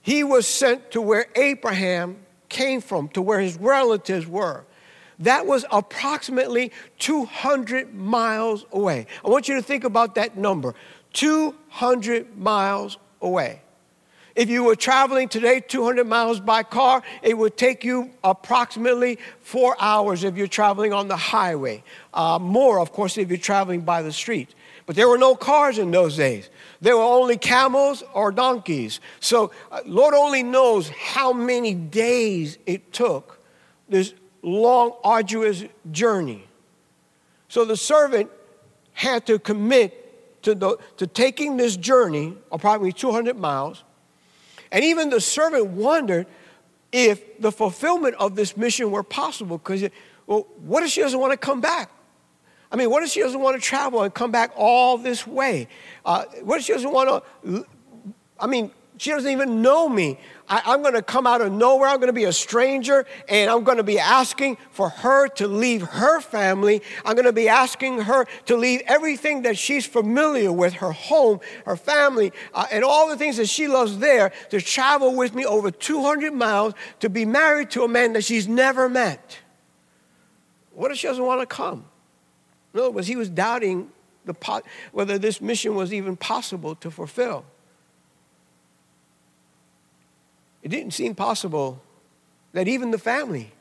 he 0.01 0.25
was 0.25 0.47
sent 0.47 0.93
to 0.93 1.03
where 1.03 1.27
Abraham 1.35 2.17
came 2.49 2.81
from, 2.81 3.09
to 3.11 3.21
where 3.21 3.41
his 3.41 3.59
relatives 3.59 4.27
were. 4.27 4.65
That 5.19 5.47
was 5.47 5.65
approximately 5.71 6.73
200 6.99 7.93
miles 7.93 8.65
away. 8.73 9.07
I 9.25 9.29
want 9.29 9.49
you 9.49 9.57
to 9.57 9.63
think 9.63 9.85
about 9.85 10.15
that 10.15 10.37
number 10.37 10.75
200 11.13 12.39
miles 12.39 12.99
away. 13.21 13.63
If 14.39 14.49
you 14.49 14.63
were 14.63 14.77
traveling 14.77 15.29
today 15.29 15.59
200 15.59 16.07
miles 16.07 16.39
by 16.39 16.63
car, 16.63 17.03
it 17.23 17.37
would 17.37 17.57
take 17.57 17.83
you 17.83 18.11
approximately 18.23 19.19
four 19.41 19.75
hours 19.81 20.23
if 20.23 20.37
you're 20.37 20.47
traveling 20.47 20.93
on 20.93 21.09
the 21.09 21.17
highway. 21.17 21.83
Uh, 22.15 22.39
more, 22.39 22.79
of 22.79 22.93
course, 22.93 23.19
if 23.19 23.31
you're 23.31 23.37
traveling 23.37 23.81
by 23.81 24.01
the 24.01 24.13
street. 24.13 24.55
But 24.87 24.95
there 24.95 25.09
were 25.09 25.19
no 25.19 25.35
cars 25.35 25.77
in 25.77 25.91
those 25.91 26.17
days. 26.17 26.51
There 26.81 26.97
were 26.97 27.03
only 27.03 27.37
camels 27.37 28.05
or 28.15 28.31
donkeys. 28.31 29.01
So, 29.19 29.51
uh, 29.73 29.81
Lord 29.85 30.15
only 30.15 30.45
knows 30.45 30.89
how 30.91 31.33
many 31.33 31.75
days 31.75 32.59
it 32.65 32.93
took 32.93 33.41
this 33.89 34.15
long, 34.43 34.93
arduous 35.03 35.65
journey. 35.91 36.47
So, 37.49 37.65
the 37.65 37.77
servant 37.77 38.31
had 38.93 39.27
to 39.27 39.41
commit 39.41 40.43
to, 40.45 40.55
the, 40.55 40.77
to 40.99 41.09
taking 41.09 41.57
this 41.57 41.77
journey, 41.77 42.37
approximately 42.53 42.93
200 42.93 43.37
miles, 43.37 43.83
and 44.71 44.85
even 44.85 45.11
the 45.11 45.21
servant 45.21 45.67
wondered 45.69 46.27
if 46.93 47.41
the 47.41 47.53
fulfillment 47.53 48.15
of 48.17 48.35
this 48.35 48.57
mission 48.57 48.91
were 48.91 49.03
possible. 49.03 49.59
Because, 49.59 49.89
well, 50.27 50.47
what 50.61 50.83
if 50.83 50.91
she 50.91 51.01
doesn't 51.01 51.19
want 51.19 51.33
to 51.33 51.37
come 51.37 51.61
back? 51.61 51.91
I 52.71 52.77
mean, 52.77 52.91
what 52.91 53.03
if 53.03 53.11
she 53.11 53.21
doesn't 53.21 53.41
want 53.41 53.57
to 53.57 53.63
travel 53.63 54.03
and 54.03 54.13
come 54.13 54.31
back 54.31 54.53
all 54.57 54.99
this 54.99 55.27
way? 55.27 55.69
Uh, 56.05 56.25
what 56.43 56.59
if 56.61 56.67
she 56.67 56.73
doesn't 56.73 56.93
want 56.93 57.25
to? 57.45 57.67
I 58.39 58.47
mean, 58.47 58.71
she 58.99 59.11
doesn't 59.11 59.31
even 59.31 59.63
know 59.63 59.89
me. 59.89 60.19
I, 60.49 60.75
am 60.75 60.83
going 60.83 60.95
to 60.95 61.03
come 61.03 61.27
out 61.27 61.41
of 61.41 61.53
nowhere. 61.53 61.89
I'm 61.89 61.99
going 61.99 62.09
to 62.09 62.13
be 62.13 62.25
a 62.25 62.33
stranger, 62.33 63.07
and 63.29 63.51
I'm 63.51 63.63
going 63.65 63.77
to 63.77 63.85
be 63.85 63.99
asking 63.99 64.59
for 64.71 64.89
her 64.89 65.29
to 65.29 65.47
leave 65.47 65.83
her 65.83 66.21
family. 66.21 66.83
I'm 67.05 67.15
going 67.15 67.27
to 67.27 67.33
be 67.33 67.49
asking 67.49 68.01
her 68.03 68.27
to 68.47 68.57
leave 68.57 68.83
everything 68.87 69.43
that 69.43 69.57
she's 69.57 69.87
familiar 69.87 70.51
with 70.51 70.75
her 70.75 70.93
home, 70.93 71.41
her 71.65 71.77
family, 71.77 72.33
uh, 72.55 72.67
and 72.73 72.85
all 72.85 73.09
the 73.09 73.17
things 73.17 73.37
that 73.37 73.49
she 73.49 73.69
loves 73.69 73.99
there 73.99 74.33
to 74.51 74.61
travel 74.61 75.15
with 75.15 75.35
me 75.35 75.45
over 75.45 75.71
200 75.71 76.33
miles 76.33 76.75
to 77.01 77.09
be 77.09 77.25
married 77.25 77.71
to 77.71 77.85
a 77.85 77.89
man 77.89 78.15
that 78.15 78.25
she's 78.25 78.49
never 78.49 78.89
met. 78.89 79.39
What 80.73 80.91
if 80.91 80.99
she 80.99 81.07
doesn't 81.07 81.25
want 81.25 81.41
to 81.41 81.47
come? 81.47 81.85
In 82.75 82.81
other 82.81 82.91
words, 82.91 83.07
he 83.07 83.17
was 83.17 83.29
doubting 83.29 83.91
the, 84.25 84.63
whether 84.93 85.19
this 85.19 85.41
mission 85.41 85.75
was 85.75 85.93
even 85.93 86.17
possible 86.17 86.75
to 86.77 86.91
fulfill. 86.91 87.45
It 90.69 90.73
didn't 90.73 90.93
seem 90.93 91.15
possible 91.15 91.81
that 92.53 92.69
even 92.69 92.91
the 92.91 92.99
family 92.99 93.53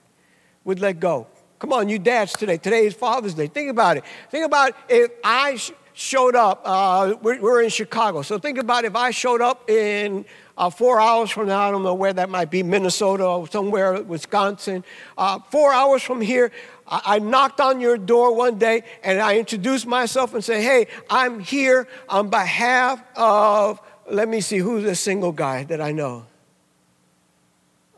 would 0.65 0.81
let 0.81 0.99
go. 0.99 1.27
Come 1.57 1.71
on, 1.71 1.87
you 1.87 1.99
dads 1.99 2.33
today. 2.33 2.57
Today 2.57 2.85
is 2.85 2.93
Father's 2.93 3.33
Day. 3.33 3.47
Think 3.47 3.69
about 3.71 3.95
it. 3.95 4.03
Think 4.29 4.45
about 4.45 4.73
if 4.89 5.11
I 5.23 5.55
sh- 5.55 5.71
showed 5.93 6.35
up, 6.35 6.63
uh, 6.65 7.15
we're, 7.21 7.39
we're, 7.39 7.61
in 7.61 7.69
Chicago. 7.69 8.23
So 8.23 8.37
think 8.37 8.57
about 8.57 8.83
if 8.83 8.93
I 8.93 9.11
showed 9.11 9.39
up 9.39 9.69
in 9.69 10.25
uh, 10.57 10.69
four 10.69 10.99
hours 10.99 11.29
from 11.29 11.47
now, 11.47 11.61
I 11.61 11.71
don't 11.71 11.81
know 11.81 11.93
where 11.93 12.11
that 12.11 12.29
might 12.29 12.51
be, 12.51 12.61
Minnesota 12.61 13.25
or 13.25 13.47
somewhere, 13.47 14.03
Wisconsin. 14.03 14.83
Uh, 15.17 15.39
four 15.49 15.71
hours 15.71 16.03
from 16.03 16.19
here, 16.19 16.51
I, 16.89 17.01
I 17.05 17.19
knocked 17.19 17.61
on 17.61 17.79
your 17.79 17.97
door 17.97 18.35
one 18.35 18.57
day 18.57 18.83
and 19.01 19.21
I 19.21 19.37
introduced 19.37 19.87
myself 19.87 20.33
and 20.33 20.43
said, 20.43 20.61
hey, 20.61 20.87
I'm 21.09 21.39
here 21.39 21.87
on 22.09 22.29
behalf 22.29 23.01
of, 23.15 23.79
let 24.11 24.27
me 24.27 24.41
see, 24.41 24.57
who's 24.57 24.83
a 24.83 24.93
single 24.93 25.31
guy 25.31 25.63
that 25.63 25.79
I 25.79 25.93
know? 25.93 26.25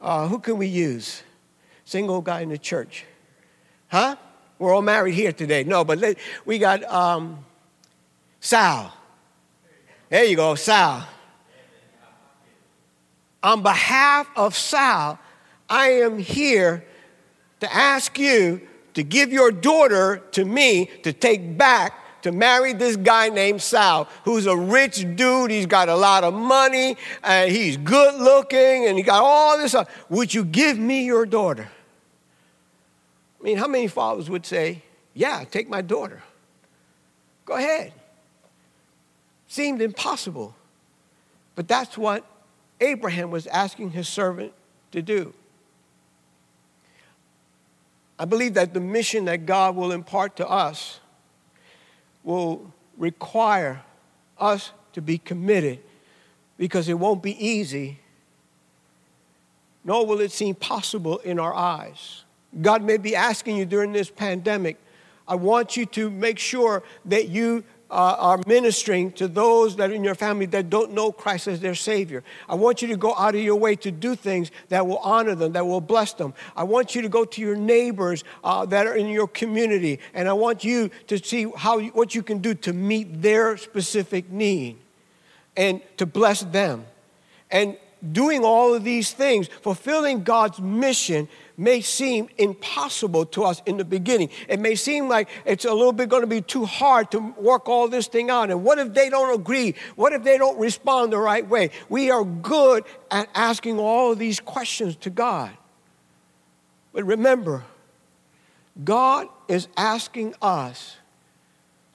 Uh, 0.02 0.28
who 0.28 0.40
can 0.40 0.58
we 0.58 0.68
use? 0.68 1.24
Single 1.86 2.22
guy 2.22 2.42
in 2.42 2.50
the 2.50 2.58
church. 2.58 3.06
Huh? 3.88 4.16
We're 4.58 4.74
all 4.74 4.82
married 4.82 5.16
here 5.16 5.32
today. 5.32 5.64
No, 5.64 5.84
but 5.84 5.98
let, 5.98 6.18
we 6.46 6.60
got 6.60 6.84
um, 6.84 7.46
Sal. 8.40 8.94
There 10.10 10.24
you 10.24 10.36
go, 10.36 10.56
Sal. 10.56 11.08
On 13.42 13.64
behalf 13.64 14.28
of 14.36 14.56
Sal, 14.56 15.20
I 15.70 15.90
am 15.92 16.20
here 16.20 16.86
to 17.60 17.74
ask 17.74 18.18
you 18.18 18.62
to 18.94 19.04
give 19.04 19.32
your 19.32 19.52
daughter 19.52 20.22
to 20.32 20.44
me 20.44 20.90
to 21.04 21.14
take 21.14 21.58
back 21.58 21.94
to 22.22 22.32
marry 22.32 22.74
this 22.74 22.96
guy 22.96 23.30
named 23.30 23.62
Sal, 23.62 24.08
who's 24.26 24.46
a 24.46 24.56
rich 24.56 25.06
dude. 25.16 25.52
He's 25.52 25.66
got 25.66 25.90
a 25.90 25.96
lot 25.96 26.24
of 26.24 26.34
money, 26.34 26.98
and 27.24 27.52
he's 27.52 27.78
good 27.78 28.20
looking, 28.20 28.88
and 28.88 28.98
he 28.98 29.04
got 29.04 29.24
all 29.24 29.58
this. 29.58 29.72
Stuff. 29.72 29.90
Would 30.10 30.34
you 30.34 30.46
give 30.46 30.78
me 30.78 31.06
your 31.06 31.26
daughter? 31.26 31.70
I 33.40 33.44
mean, 33.44 33.58
how 33.58 33.68
many 33.68 33.88
fathers 33.88 34.30
would 34.30 34.46
say, 34.46 34.84
Yeah, 35.14 35.44
take 35.50 35.70
my 35.70 35.82
daughter? 35.82 36.22
Go 37.46 37.56
ahead. 37.56 37.94
Seemed 39.48 39.82
impossible. 39.82 40.56
But 41.56 41.68
that's 41.68 41.98
what 41.98 42.26
Abraham 42.80 43.32
was 43.32 43.48
asking 43.48 43.92
his 43.92 44.08
servant 44.08 44.54
to 44.92 45.02
do. 45.02 45.34
I 48.18 48.26
believe 48.26 48.54
that 48.56 48.74
the 48.74 48.80
mission 48.80 49.26
that 49.26 49.46
God 49.46 49.76
will 49.76 49.92
impart 49.92 50.36
to 50.38 50.48
us 50.48 51.00
will 52.30 52.72
require 52.96 53.82
us 54.38 54.72
to 54.94 55.02
be 55.02 55.18
committed 55.18 55.80
because 56.60 56.88
it 56.88 56.94
won't 56.94 57.24
be 57.24 57.44
easy, 57.44 57.98
nor 59.84 60.06
will 60.06 60.20
it 60.20 60.32
seem 60.32 60.54
possible 60.54 61.18
in 61.20 61.40
our 61.40 61.56
eyes. 61.56 62.26
God 62.62 62.84
may 62.84 62.98
be 62.98 63.16
asking 63.16 63.58
you 63.58 63.66
during 63.66 63.94
this 63.94 64.12
pandemic, 64.12 64.78
I 65.28 65.34
want 65.34 65.76
you 65.76 65.88
to 65.88 66.12
make 66.12 66.38
sure 66.38 66.84
that 67.06 67.30
you 67.30 67.64
uh, 67.92 68.16
are 68.20 68.42
ministering 68.46 69.12
to 69.14 69.28
those 69.28 69.76
that 69.78 69.90
are 69.90 69.94
in 69.94 70.04
your 70.04 70.16
family 70.16 70.46
that 70.48 70.70
don't 70.70 70.92
know 70.92 71.12
Christ 71.12 71.48
as 71.48 71.60
their 71.60 71.76
Savior. 71.76 72.24
I 72.48 72.56
want 72.56 72.82
you 72.82 72.88
to 72.90 72.98
go 72.98 73.16
out 73.16 73.36
of 73.36 73.42
your 73.42 73.56
way 73.56 73.76
to 73.78 73.92
do 73.92 74.16
things 74.16 74.52
that 74.70 74.86
will 74.86 75.00
honor 75.00 75.36
them, 75.36 75.54
that 75.54 75.66
will 75.66 75.82
bless 75.82 76.14
them. 76.14 76.34
I 76.56 76.64
want 76.64 76.96
you 76.96 77.02
to 77.02 77.10
go 77.10 77.26
to 77.26 77.42
your 77.42 77.56
neighbors 77.56 78.24
uh, 78.44 78.66
that 78.68 78.86
are 78.86 78.96
in 78.96 79.08
your 79.08 79.28
community, 79.28 80.00
and 80.14 80.30
I 80.30 80.34
want 80.34 80.64
you 80.64 80.92
to 81.08 81.18
see 81.18 81.52
how 81.56 81.80
what 81.80 82.14
you 82.14 82.22
can 82.22 82.40
do 82.40 82.54
to 82.56 82.74
meet 82.74 83.22
their 83.22 83.58
specific 83.58 84.30
need 84.30 84.78
and 85.58 85.82
to 85.98 86.06
bless 86.06 86.42
them. 86.42 86.86
And 87.52 87.78
doing 88.12 88.44
all 88.44 88.74
of 88.74 88.84
these 88.84 89.12
things, 89.12 89.48
fulfilling 89.48 90.24
God's 90.24 90.60
mission 90.60 91.28
may 91.60 91.82
seem 91.82 92.30
impossible 92.38 93.26
to 93.26 93.44
us 93.44 93.62
in 93.66 93.76
the 93.78 93.84
beginning. 93.84 94.30
It 94.48 94.60
may 94.60 94.76
seem 94.76 95.10
like 95.10 95.28
it's 95.46 95.66
a 95.66 95.74
little 95.74 95.92
bit 95.92 96.08
going 96.08 96.22
to 96.22 96.28
be 96.28 96.42
too 96.42 96.66
hard 96.66 97.12
to 97.12 97.20
work 97.38 97.68
all 97.68 97.90
this 97.90 98.08
thing 98.08 98.30
out. 98.30 98.50
And 98.50 98.64
what 98.64 98.80
if 98.80 98.94
they 98.94 99.10
don't 99.10 99.38
agree? 99.38 99.76
What 99.96 100.14
if 100.14 100.24
they 100.24 100.38
don't 100.38 100.58
respond 100.58 101.12
the 101.12 101.18
right 101.18 101.48
way? 101.48 101.72
We 101.90 102.12
are 102.12 102.24
good 102.24 102.86
at 103.12 103.28
asking 103.36 103.78
all 103.78 104.16
these 104.16 104.40
questions 104.40 104.96
to 104.98 105.10
God. 105.10 105.52
But 106.94 107.04
remember, 107.04 107.66
God 108.84 109.28
is 109.50 109.68
asking 109.76 110.36
us 110.42 110.96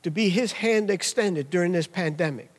to 0.02 0.10
be 0.10 0.28
his 0.28 0.52
hand 0.52 0.90
extended 0.90 1.48
during 1.48 1.72
this 1.72 1.86
pandemic. 1.86 2.50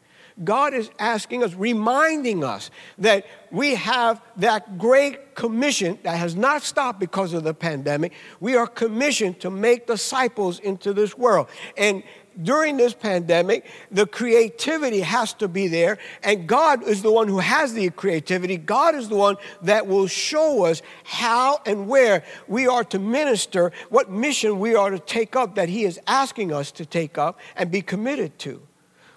God 0.44 0.74
is 0.74 0.89
asking 1.00 1.44
us, 1.44 1.54
reminding 1.54 2.44
us 2.44 2.70
that 2.98 3.25
we 3.51 3.75
have 3.75 4.22
that 4.38 4.77
great 4.77 5.34
commission 5.34 5.98
that 6.04 6.18
has 6.18 6.36
not 6.36 6.62
stopped 6.62 7.00
because 7.00 7.34
of 7.34 7.44
the 7.44 7.54
pandemic. 7.54 8.12
We 8.42 8.58
are 8.58 8.68
commissioned 8.68 9.39
to 9.42 9.50
make 9.50 9.88
disciples 9.88 10.60
into 10.60 10.92
this 10.92 11.18
world. 11.18 11.48
And 11.77 12.04
during 12.44 12.75
this 12.75 12.94
pandemic, 12.94 13.65
the 13.92 14.06
creativity 14.06 15.00
has 15.00 15.33
to 15.36 15.48
be 15.48 15.70
there, 15.70 15.98
and 16.22 16.48
God 16.48 16.83
is 16.83 17.01
the 17.01 17.12
one 17.12 17.29
who 17.29 17.40
has 17.40 17.74
the 17.74 17.90
creativity. 17.92 18.57
God 18.57 18.94
is 18.94 19.07
the 19.07 19.16
one 19.16 19.38
that 19.62 19.88
will 19.88 20.07
show 20.07 20.66
us 20.66 20.81
how 21.05 21.62
and 21.66 21.88
where 21.88 22.24
we 22.50 22.68
are 22.68 22.83
to 22.86 23.00
minister, 23.00 23.72
what 23.90 24.09
mission 24.09 24.59
we 24.59 24.75
are 24.75 24.90
to 24.90 25.00
take 25.00 25.38
up 25.38 25.55
that 25.55 25.70
He 25.70 25.86
is 25.86 25.98
asking 26.07 26.51
us 26.51 26.74
to 26.74 26.86
take 26.86 27.18
up 27.18 27.40
and 27.55 27.72
be 27.72 27.81
committed 27.81 28.38
to. 28.40 28.62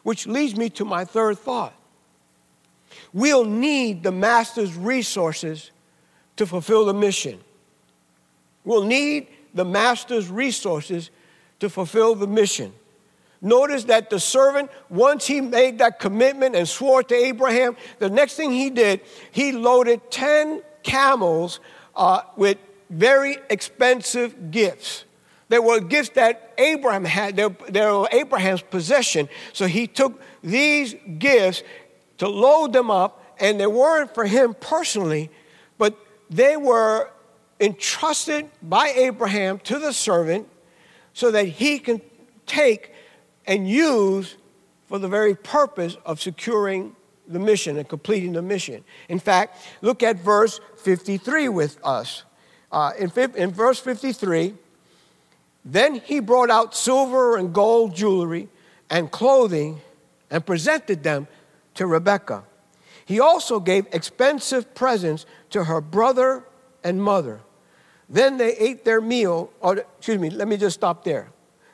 Which 0.03 0.27
leads 0.27 0.57
me 0.57 0.71
to 0.71 0.85
my 0.85 1.05
third 1.05 1.39
thought. 1.39 1.75
We'll 3.13 3.45
need 3.45 4.03
the 4.03 4.13
Master's 4.13 4.75
resources 4.75 5.71
to 6.37 6.47
fulfill 6.47 6.85
the 6.85 6.95
mission. 6.95 7.41
We'll 8.65 8.85
need 8.85 9.29
the 9.55 9.65
Master's 9.65 10.29
resources 10.29 11.11
to 11.61 11.69
fulfill 11.69 12.15
the 12.15 12.27
mission. 12.27 12.73
Notice 13.41 13.85
that 13.85 14.11
the 14.11 14.19
servant, 14.19 14.71
once 14.89 15.27
he 15.27 15.41
made 15.41 15.79
that 15.79 16.01
commitment 16.01 16.57
and 16.57 16.69
swore 16.69 17.03
to 17.05 17.15
Abraham, 17.15 17.77
the 17.99 18.11
next 18.11 18.35
thing 18.35 18.51
he 18.51 18.69
did, 18.69 19.01
he 19.31 19.53
loaded 19.53 20.11
10 20.11 20.63
camels 20.83 21.61
uh, 21.95 22.23
with 22.37 22.59
very 22.91 23.39
expensive 23.49 24.51
gifts. 24.51 25.05
They 25.49 25.59
were 25.59 25.81
gifts 25.81 26.11
that 26.11 26.53
Abraham 26.59 27.05
had, 27.05 27.37
they, 27.37 27.47
were 27.47 28.09
Abraham's 28.13 28.63
possession. 28.63 29.29
So 29.53 29.67
he 29.67 29.87
took 29.87 30.21
these 30.43 30.95
gifts 31.19 31.63
to 32.19 32.29
load 32.29 32.73
them 32.73 32.91
up, 32.91 33.25
and 33.41 33.59
they 33.59 33.67
weren't 33.67 34.15
for 34.15 34.27
him 34.27 34.55
personally, 34.55 35.31
but 35.79 35.97
they 36.29 36.57
were 36.57 37.11
entrusted 37.61 38.51
by 38.63 38.89
Abraham 38.89 39.59
to 39.61 39.79
the 39.79 39.93
servant 39.93 40.49
so 41.13 41.31
that 41.31 41.45
he 41.45 41.79
can 41.79 42.01
take 42.47 42.93
and 43.47 43.69
use 43.69 44.37
for 44.87 44.99
the 44.99 45.09
very 45.09 45.35
purpose 45.35 45.97
of 46.05 46.21
securing 46.21 46.95
the 47.27 47.39
mission 47.39 47.77
and 47.77 47.89
completing 47.89 48.33
the 48.33 48.43
mission. 48.43 48.85
In 49.09 49.19
fact, 49.19 49.59
look 49.83 50.03
at 50.03 50.17
verse 50.17 50.61
53 50.77 51.49
with 51.49 51.79
us. 51.85 52.25
Uh, 52.71 52.93
in, 52.99 53.11
in 53.37 53.51
verse 53.51 53.81
53, 53.81 54.55
then 55.71 55.97
he 55.97 56.21
brought 56.21 56.49
out 56.49 56.75
silver 56.75 57.37
and 57.37 57.53
gold 57.53 57.95
jewelry 57.95 58.49
and 58.89 59.11
clothing 59.11 59.83
and 60.31 60.45
presented 60.45 61.03
them 61.03 61.29
to 61.75 61.87
Rebekah. 61.87 62.45
He 63.05 63.21
also 63.21 63.61
gave 63.61 63.87
expensive 63.93 64.75
presents 64.75 65.27
to 65.51 65.65
her 65.65 65.83
brother 65.83 66.45
and 66.83 67.03
mother. 67.03 67.41
Then 68.09 68.39
they 68.39 68.57
ate 68.57 68.87
their 68.87 69.03
meal, 69.03 69.51
or 69.61 69.77
excuse 69.77 70.19
me, 70.19 70.31
let 70.31 70.49
me 70.49 70.57
just 70.57 70.75
stop 70.75 71.05
there. 71.05 71.29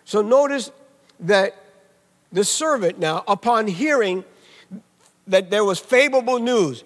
So 0.04 0.22
notice 0.22 0.72
that 1.20 1.54
the 2.32 2.42
servant 2.42 2.98
now, 2.98 3.22
upon 3.28 3.68
hearing 3.68 4.24
that 5.28 5.50
there 5.50 5.64
was 5.64 5.78
favorable 5.78 6.40
news, 6.40 6.82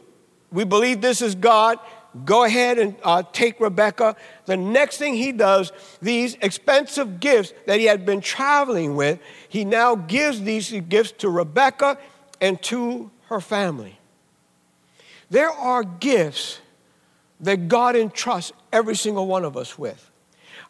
we 0.53 0.65
believe 0.65 1.01
this 1.01 1.23
is 1.23 1.35
God, 1.35 1.79
go 2.25 2.45
ahead 2.45 2.79
and 2.79 2.97
uh, 3.03 3.23
take 3.33 3.61
Rebecca. 3.61 4.17
The 4.47 4.57
next 4.57 4.99
thing 4.99 5.15
he 5.15 5.33
does, 5.33 5.73
these 6.01 6.37
expensive 6.41 7.21
gifts 7.21 7.53
that 7.67 7.79
he 7.79 7.87
had 7.87 8.07
been 8.07 8.21
traveling 8.21 8.97
with, 8.97 9.21
he 9.49 9.65
now 9.65 9.95
gives 9.95 10.43
these 10.43 10.71
gifts 10.89 11.13
to 11.19 11.31
Rebecca 11.31 11.99
and 12.41 12.61
to 12.63 13.11
her 13.27 13.41
family. 13.41 13.99
There 15.31 15.51
are 15.51 15.85
gifts 15.85 16.61
that 17.41 17.69
God 17.69 17.97
entrusts 17.97 18.53
every 18.73 18.97
single 18.97 19.27
one 19.27 19.45
of 19.45 19.57
us 19.57 19.79
with. 19.79 20.11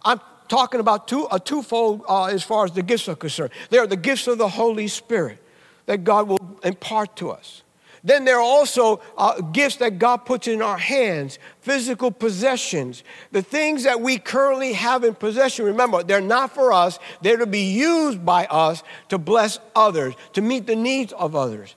I'm 0.02 0.20
talking 0.48 0.80
about 0.80 1.08
two, 1.08 1.28
a 1.30 1.38
twofold 1.38 2.02
uh, 2.08 2.24
as 2.26 2.42
far 2.42 2.64
as 2.64 2.72
the 2.72 2.82
gifts 2.82 3.08
are 3.08 3.14
concerned. 3.14 3.50
They 3.70 3.78
are 3.78 3.86
the 3.86 3.96
gifts 3.96 4.26
of 4.26 4.38
the 4.38 4.48
Holy 4.48 4.88
Spirit 4.88 5.42
that 5.86 6.04
God 6.04 6.28
will 6.28 6.60
impart 6.62 7.16
to 7.16 7.30
us. 7.30 7.62
Then 8.04 8.24
there 8.24 8.36
are 8.36 8.40
also 8.40 9.00
uh, 9.16 9.40
gifts 9.40 9.76
that 9.76 9.98
God 9.98 10.18
puts 10.18 10.48
in 10.48 10.62
our 10.62 10.78
hands, 10.78 11.38
physical 11.60 12.10
possessions, 12.10 13.02
the 13.32 13.42
things 13.42 13.84
that 13.84 14.00
we 14.00 14.18
currently 14.18 14.72
have 14.74 15.04
in 15.04 15.14
possession. 15.14 15.64
Remember, 15.64 16.02
they're 16.02 16.20
not 16.20 16.54
for 16.54 16.72
us, 16.72 16.98
they're 17.22 17.36
to 17.36 17.46
be 17.46 17.72
used 17.72 18.24
by 18.24 18.46
us 18.46 18.82
to 19.08 19.18
bless 19.18 19.58
others, 19.74 20.14
to 20.34 20.42
meet 20.42 20.66
the 20.66 20.76
needs 20.76 21.12
of 21.12 21.34
others. 21.34 21.74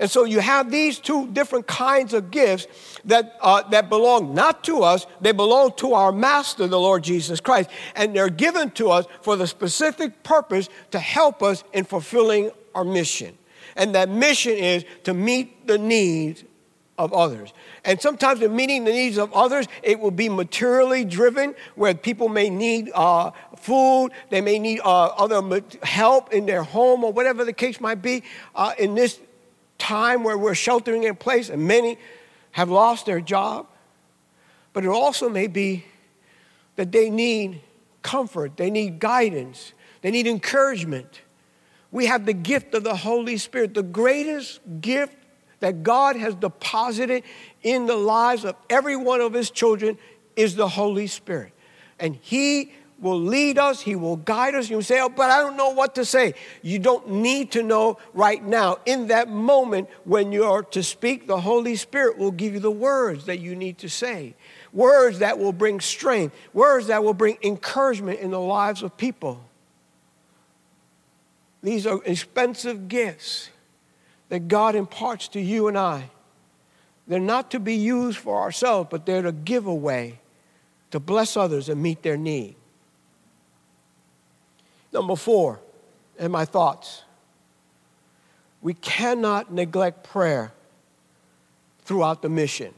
And 0.00 0.10
so 0.10 0.24
you 0.24 0.40
have 0.40 0.70
these 0.70 0.98
two 0.98 1.26
different 1.26 1.66
kinds 1.66 2.14
of 2.14 2.30
gifts 2.30 2.66
that, 3.04 3.36
uh, 3.42 3.68
that 3.68 3.90
belong 3.90 4.34
not 4.34 4.64
to 4.64 4.82
us, 4.82 5.06
they 5.20 5.32
belong 5.32 5.74
to 5.76 5.92
our 5.92 6.10
Master, 6.10 6.66
the 6.66 6.80
Lord 6.80 7.04
Jesus 7.04 7.38
Christ. 7.38 7.68
And 7.94 8.16
they're 8.16 8.30
given 8.30 8.70
to 8.72 8.90
us 8.90 9.04
for 9.20 9.36
the 9.36 9.46
specific 9.46 10.22
purpose 10.22 10.70
to 10.92 10.98
help 10.98 11.42
us 11.42 11.64
in 11.74 11.84
fulfilling 11.84 12.50
our 12.74 12.82
mission. 12.82 13.36
And 13.76 13.94
that 13.94 14.08
mission 14.08 14.52
is 14.52 14.84
to 15.04 15.14
meet 15.14 15.66
the 15.66 15.78
needs 15.78 16.44
of 16.98 17.14
others. 17.14 17.52
And 17.84 17.98
sometimes 18.00 18.42
in 18.42 18.54
meeting 18.54 18.84
the 18.84 18.92
needs 18.92 19.16
of 19.16 19.32
others, 19.32 19.66
it 19.82 19.98
will 19.98 20.10
be 20.10 20.28
materially 20.28 21.04
driven, 21.04 21.54
where 21.74 21.94
people 21.94 22.28
may 22.28 22.50
need 22.50 22.90
uh, 22.94 23.30
food, 23.56 24.10
they 24.28 24.42
may 24.42 24.58
need 24.58 24.80
uh, 24.80 25.06
other 25.06 25.62
help 25.82 26.32
in 26.32 26.44
their 26.44 26.62
home, 26.62 27.02
or 27.02 27.12
whatever 27.12 27.44
the 27.44 27.54
case 27.54 27.80
might 27.80 28.02
be. 28.02 28.22
Uh, 28.54 28.74
in 28.78 28.94
this 28.94 29.18
time 29.78 30.22
where 30.24 30.36
we're 30.36 30.54
sheltering 30.54 31.04
in 31.04 31.16
place, 31.16 31.48
and 31.48 31.66
many 31.66 31.96
have 32.52 32.68
lost 32.68 33.06
their 33.06 33.20
job, 33.20 33.66
but 34.74 34.84
it 34.84 34.88
also 34.88 35.28
may 35.30 35.46
be 35.46 35.84
that 36.76 36.92
they 36.92 37.08
need 37.08 37.62
comfort, 38.02 38.58
they 38.58 38.70
need 38.70 38.98
guidance, 38.98 39.72
they 40.02 40.10
need 40.10 40.26
encouragement. 40.26 41.22
We 41.90 42.06
have 42.06 42.26
the 42.26 42.32
gift 42.32 42.74
of 42.74 42.84
the 42.84 42.94
Holy 42.94 43.36
Spirit, 43.36 43.74
the 43.74 43.82
greatest 43.82 44.60
gift 44.80 45.16
that 45.60 45.82
God 45.82 46.16
has 46.16 46.34
deposited 46.34 47.22
in 47.62 47.86
the 47.86 47.96
lives 47.96 48.44
of 48.44 48.56
every 48.68 48.96
one 48.96 49.20
of 49.20 49.32
His 49.32 49.50
children 49.50 49.98
is 50.36 50.54
the 50.54 50.68
Holy 50.68 51.06
Spirit. 51.06 51.52
And 51.98 52.16
He 52.20 52.72
will 53.00 53.20
lead 53.20 53.58
us, 53.58 53.80
He 53.80 53.96
will 53.96 54.16
guide 54.16 54.54
us. 54.54 54.70
You 54.70 54.80
say, 54.82 55.00
oh, 55.00 55.08
but 55.08 55.30
I 55.30 55.40
don't 55.40 55.56
know 55.56 55.70
what 55.70 55.94
to 55.96 56.04
say. 56.04 56.34
You 56.62 56.78
don't 56.78 57.08
need 57.10 57.52
to 57.52 57.62
know 57.62 57.98
right 58.14 58.42
now. 58.42 58.78
In 58.86 59.08
that 59.08 59.28
moment 59.28 59.88
when 60.04 60.32
you're 60.32 60.62
to 60.62 60.82
speak, 60.82 61.26
the 61.26 61.40
Holy 61.40 61.76
Spirit 61.76 62.18
will 62.18 62.30
give 62.30 62.54
you 62.54 62.60
the 62.60 62.70
words 62.70 63.26
that 63.26 63.40
you 63.40 63.56
need 63.56 63.78
to 63.78 63.88
say. 63.88 64.34
Words 64.72 65.18
that 65.18 65.38
will 65.38 65.52
bring 65.52 65.80
strength, 65.80 66.36
words 66.52 66.86
that 66.86 67.02
will 67.02 67.14
bring 67.14 67.38
encouragement 67.42 68.20
in 68.20 68.30
the 68.30 68.40
lives 68.40 68.82
of 68.82 68.96
people. 68.96 69.40
These 71.62 71.86
are 71.86 72.00
expensive 72.04 72.88
gifts 72.88 73.50
that 74.28 74.48
God 74.48 74.74
imparts 74.74 75.28
to 75.28 75.40
you 75.40 75.68
and 75.68 75.76
I. 75.76 76.10
They're 77.06 77.18
not 77.18 77.50
to 77.50 77.60
be 77.60 77.74
used 77.74 78.18
for 78.18 78.40
ourselves, 78.40 78.88
but 78.90 79.04
they're 79.04 79.22
to 79.22 79.32
give 79.32 79.66
away, 79.66 80.20
to 80.90 81.00
bless 81.00 81.36
others 81.36 81.68
and 81.68 81.82
meet 81.82 82.02
their 82.02 82.16
need. 82.16 82.54
Number 84.92 85.16
four, 85.16 85.60
and 86.20 86.32
my 86.32 86.44
thoughts. 86.44 87.02
We 88.62 88.74
cannot 88.74 89.52
neglect 89.52 90.04
prayer 90.04 90.52
throughout 91.84 92.22
the 92.22 92.28
mission. 92.28 92.74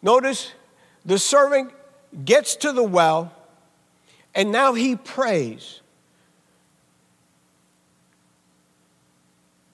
Notice 0.00 0.52
the 1.04 1.18
servant 1.18 1.72
gets 2.24 2.56
to 2.56 2.72
the 2.72 2.84
well 2.84 3.34
and 4.34 4.52
now 4.52 4.74
he 4.74 4.96
prays. 4.96 5.80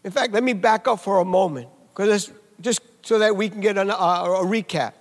In 0.07 0.13
fact, 0.13 0.33
let 0.33 0.45
me 0.45 0.53
back 0.53 0.87
up 0.87 1.01
for 1.01 1.19
a 1.19 1.25
moment 1.25 1.69
because 1.93 2.33
just 2.61 2.81
so 3.03 3.19
that 3.19 3.35
we 3.35 3.49
can 3.49 3.61
get 3.61 3.77
a, 3.77 3.83
uh, 3.83 4.25
a, 4.25 4.43
a 4.43 4.47
recap. 4.47 4.93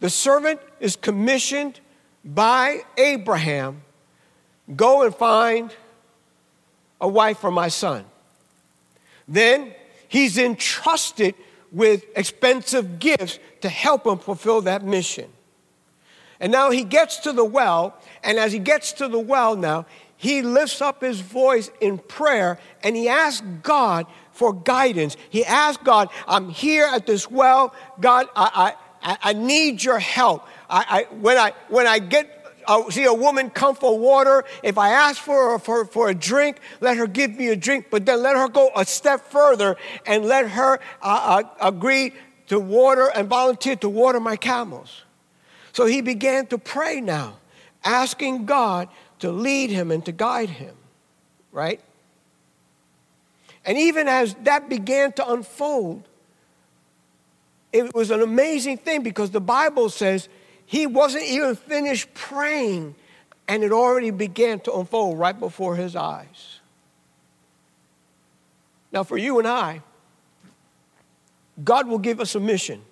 The 0.00 0.10
servant 0.10 0.58
is 0.80 0.96
commissioned 0.96 1.78
by 2.24 2.82
Abraham 2.98 3.82
go 4.74 5.02
and 5.04 5.14
find 5.14 5.72
a 7.00 7.06
wife 7.06 7.38
for 7.38 7.52
my 7.52 7.68
son. 7.68 8.04
Then 9.28 9.72
he's 10.08 10.36
entrusted 10.36 11.36
with 11.70 12.04
expensive 12.16 12.98
gifts 12.98 13.38
to 13.60 13.68
help 13.68 14.04
him 14.04 14.18
fulfill 14.18 14.62
that 14.62 14.82
mission. 14.82 15.30
And 16.40 16.50
now 16.50 16.70
he 16.70 16.82
gets 16.82 17.18
to 17.18 17.32
the 17.32 17.44
well, 17.44 17.96
and 18.24 18.36
as 18.36 18.52
he 18.52 18.58
gets 18.58 18.92
to 18.94 19.06
the 19.06 19.20
well 19.20 19.54
now, 19.54 19.86
he 20.22 20.40
lifts 20.40 20.80
up 20.80 21.00
his 21.00 21.20
voice 21.20 21.68
in 21.80 21.98
prayer 21.98 22.56
and 22.84 22.94
he 22.94 23.08
asks 23.08 23.44
God 23.64 24.06
for 24.30 24.52
guidance. 24.52 25.16
He 25.30 25.44
asks 25.44 25.82
God, 25.82 26.10
I'm 26.28 26.48
here 26.48 26.84
at 26.84 27.06
this 27.06 27.28
well. 27.28 27.74
God, 28.00 28.28
I, 28.36 28.74
I, 29.02 29.18
I 29.20 29.32
need 29.32 29.82
your 29.82 29.98
help. 29.98 30.46
I, 30.70 31.08
I, 31.10 31.14
when, 31.14 31.36
I, 31.38 31.54
when 31.68 31.88
I 31.88 31.98
get 31.98 32.38
I 32.68 32.88
see 32.90 33.02
a 33.02 33.12
woman 33.12 33.50
come 33.50 33.74
for 33.74 33.98
water. 33.98 34.44
If 34.62 34.78
I 34.78 34.90
ask 34.90 35.20
for, 35.20 35.58
for, 35.58 35.86
for 35.86 36.10
a 36.10 36.14
drink, 36.14 36.60
let 36.80 36.98
her 36.98 37.08
give 37.08 37.34
me 37.34 37.48
a 37.48 37.56
drink, 37.56 37.86
but 37.90 38.06
then 38.06 38.22
let 38.22 38.36
her 38.36 38.48
go 38.48 38.70
a 38.76 38.84
step 38.84 39.28
further 39.28 39.76
and 40.06 40.24
let 40.26 40.48
her 40.50 40.78
uh, 41.02 41.42
uh, 41.60 41.68
agree 41.68 42.12
to 42.46 42.60
water 42.60 43.10
and 43.12 43.28
volunteer 43.28 43.74
to 43.74 43.88
water 43.88 44.20
my 44.20 44.36
camels. 44.36 45.02
So 45.72 45.84
he 45.86 46.00
began 46.00 46.46
to 46.46 46.58
pray 46.58 47.00
now, 47.00 47.38
asking 47.82 48.46
God 48.46 48.88
to 49.22 49.30
lead 49.30 49.70
him 49.70 49.92
and 49.92 50.04
to 50.04 50.10
guide 50.10 50.50
him, 50.50 50.74
right? 51.52 51.80
And 53.64 53.78
even 53.78 54.08
as 54.08 54.34
that 54.42 54.68
began 54.68 55.12
to 55.12 55.30
unfold, 55.30 56.08
it 57.72 57.94
was 57.94 58.10
an 58.10 58.20
amazing 58.20 58.78
thing 58.78 59.04
because 59.04 59.30
the 59.30 59.40
Bible 59.40 59.90
says 59.90 60.28
he 60.66 60.88
wasn't 60.88 61.22
even 61.24 61.54
finished 61.54 62.12
praying, 62.14 62.96
and 63.46 63.62
it 63.62 63.70
already 63.70 64.10
began 64.10 64.58
to 64.60 64.74
unfold 64.74 65.20
right 65.20 65.38
before 65.38 65.76
his 65.76 65.94
eyes. 65.94 66.58
Now, 68.90 69.04
for 69.04 69.16
you 69.16 69.38
and 69.38 69.46
I, 69.46 69.82
God 71.62 71.86
will 71.86 72.00
give 72.00 72.18
us 72.18 72.34
a 72.34 72.40
mission. 72.40 72.82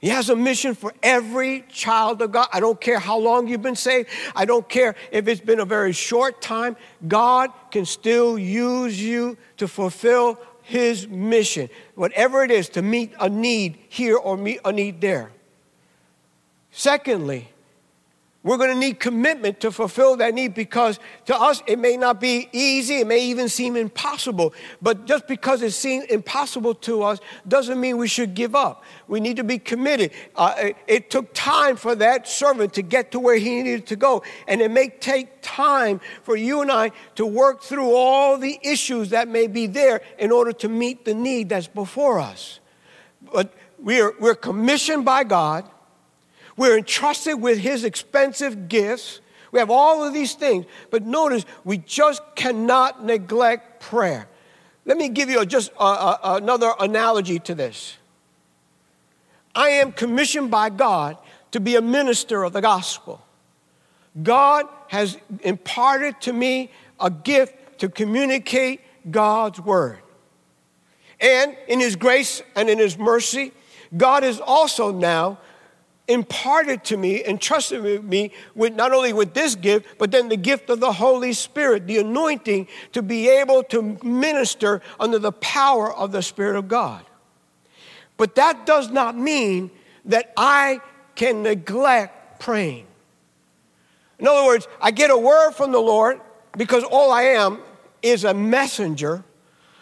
He 0.00 0.08
has 0.08 0.30
a 0.30 0.36
mission 0.36 0.74
for 0.74 0.94
every 1.02 1.62
child 1.68 2.22
of 2.22 2.32
God. 2.32 2.48
I 2.52 2.60
don't 2.60 2.80
care 2.80 2.98
how 2.98 3.18
long 3.18 3.46
you've 3.48 3.60
been 3.60 3.76
saved. 3.76 4.08
I 4.34 4.46
don't 4.46 4.66
care 4.66 4.94
if 5.12 5.28
it's 5.28 5.42
been 5.42 5.60
a 5.60 5.66
very 5.66 5.92
short 5.92 6.40
time. 6.40 6.76
God 7.06 7.50
can 7.70 7.84
still 7.84 8.38
use 8.38 9.00
you 9.00 9.36
to 9.58 9.68
fulfill 9.68 10.38
His 10.62 11.06
mission, 11.06 11.68
whatever 11.96 12.42
it 12.42 12.50
is, 12.50 12.70
to 12.70 12.82
meet 12.82 13.12
a 13.20 13.28
need 13.28 13.78
here 13.90 14.16
or 14.16 14.38
meet 14.38 14.60
a 14.64 14.72
need 14.72 15.02
there. 15.02 15.32
Secondly, 16.70 17.50
we're 18.42 18.56
going 18.56 18.70
to 18.70 18.78
need 18.78 18.98
commitment 18.98 19.60
to 19.60 19.70
fulfill 19.70 20.16
that 20.16 20.32
need 20.32 20.54
because 20.54 20.98
to 21.26 21.38
us 21.38 21.62
it 21.66 21.78
may 21.78 21.98
not 21.98 22.20
be 22.20 22.48
easy, 22.52 22.96
it 22.96 23.06
may 23.06 23.22
even 23.26 23.50
seem 23.50 23.76
impossible. 23.76 24.54
But 24.80 25.04
just 25.04 25.26
because 25.26 25.60
it 25.60 25.72
seems 25.72 26.06
impossible 26.06 26.74
to 26.76 27.02
us 27.02 27.18
doesn't 27.46 27.78
mean 27.78 27.98
we 27.98 28.08
should 28.08 28.34
give 28.34 28.54
up. 28.54 28.82
We 29.08 29.20
need 29.20 29.36
to 29.36 29.44
be 29.44 29.58
committed. 29.58 30.12
Uh, 30.34 30.54
it, 30.56 30.76
it 30.86 31.10
took 31.10 31.34
time 31.34 31.76
for 31.76 31.94
that 31.96 32.26
servant 32.26 32.72
to 32.74 32.82
get 32.82 33.12
to 33.12 33.18
where 33.18 33.36
he 33.36 33.62
needed 33.62 33.86
to 33.88 33.96
go. 33.96 34.22
And 34.48 34.62
it 34.62 34.70
may 34.70 34.88
take 34.88 35.42
time 35.42 36.00
for 36.22 36.34
you 36.34 36.62
and 36.62 36.72
I 36.72 36.92
to 37.16 37.26
work 37.26 37.62
through 37.62 37.94
all 37.94 38.38
the 38.38 38.58
issues 38.62 39.10
that 39.10 39.28
may 39.28 39.48
be 39.48 39.66
there 39.66 40.00
in 40.18 40.32
order 40.32 40.52
to 40.52 40.68
meet 40.70 41.04
the 41.04 41.12
need 41.12 41.50
that's 41.50 41.68
before 41.68 42.18
us. 42.18 42.60
But 43.20 43.52
we're, 43.78 44.14
we're 44.18 44.34
commissioned 44.34 45.04
by 45.04 45.24
God 45.24 45.68
we're 46.60 46.76
entrusted 46.76 47.40
with 47.40 47.56
His 47.56 47.84
expensive 47.84 48.68
gifts. 48.68 49.22
We 49.50 49.60
have 49.60 49.70
all 49.70 50.04
of 50.04 50.12
these 50.12 50.34
things. 50.34 50.66
But 50.90 51.06
notice, 51.06 51.46
we 51.64 51.78
just 51.78 52.20
cannot 52.34 53.02
neglect 53.02 53.80
prayer. 53.80 54.28
Let 54.84 54.98
me 54.98 55.08
give 55.08 55.30
you 55.30 55.46
just 55.46 55.72
a, 55.80 55.82
a, 55.82 56.18
another 56.22 56.74
analogy 56.78 57.38
to 57.38 57.54
this. 57.54 57.96
I 59.54 59.70
am 59.70 59.90
commissioned 59.90 60.50
by 60.50 60.68
God 60.68 61.16
to 61.52 61.60
be 61.60 61.76
a 61.76 61.80
minister 61.80 62.44
of 62.44 62.52
the 62.52 62.60
gospel. 62.60 63.24
God 64.22 64.66
has 64.88 65.16
imparted 65.40 66.20
to 66.20 66.32
me 66.34 66.70
a 67.00 67.10
gift 67.10 67.78
to 67.78 67.88
communicate 67.88 68.82
God's 69.10 69.58
word. 69.58 70.00
And 71.22 71.56
in 71.68 71.80
His 71.80 71.96
grace 71.96 72.42
and 72.54 72.68
in 72.68 72.76
His 72.76 72.98
mercy, 72.98 73.52
God 73.96 74.24
is 74.24 74.42
also 74.42 74.92
now 74.92 75.38
imparted 76.10 76.82
to 76.84 76.96
me 76.96 77.22
and 77.22 77.40
trusted 77.40 78.04
me 78.04 78.32
with 78.54 78.74
not 78.74 78.92
only 78.92 79.12
with 79.12 79.32
this 79.32 79.54
gift, 79.54 79.86
but 79.98 80.10
then 80.10 80.28
the 80.28 80.36
gift 80.36 80.68
of 80.68 80.80
the 80.80 80.92
Holy 80.92 81.32
Spirit, 81.32 81.86
the 81.86 81.98
anointing 81.98 82.66
to 82.92 83.00
be 83.00 83.28
able 83.28 83.62
to 83.64 83.98
minister 84.02 84.82
under 84.98 85.18
the 85.18 85.32
power 85.32 85.94
of 85.94 86.10
the 86.12 86.20
Spirit 86.20 86.56
of 86.56 86.68
God. 86.68 87.04
But 88.16 88.34
that 88.34 88.66
does 88.66 88.90
not 88.90 89.16
mean 89.16 89.70
that 90.04 90.32
I 90.36 90.80
can 91.14 91.42
neglect 91.42 92.40
praying. 92.40 92.86
In 94.18 94.26
other 94.26 94.44
words, 94.44 94.68
I 94.80 94.90
get 94.90 95.10
a 95.10 95.16
word 95.16 95.52
from 95.52 95.72
the 95.72 95.80
Lord 95.80 96.20
because 96.56 96.82
all 96.84 97.12
I 97.12 97.22
am 97.22 97.60
is 98.02 98.24
a 98.24 98.34
messenger. 98.34 99.24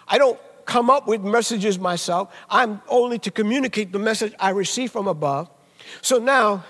I 0.07 0.19
don't 0.19 0.39
come 0.67 0.91
up 0.91 1.09
with 1.09 1.23
messages 1.23 1.79
myself. 1.79 2.33
I'm 2.51 2.83
only 2.89 3.19
to 3.21 3.31
communicate 3.31 3.91
the 3.91 3.99
message 3.99 4.35
I 4.39 4.51
receive 4.51 4.93
from 4.93 5.09
above. 5.09 5.51
So 6.03 6.19
now, 6.19 6.65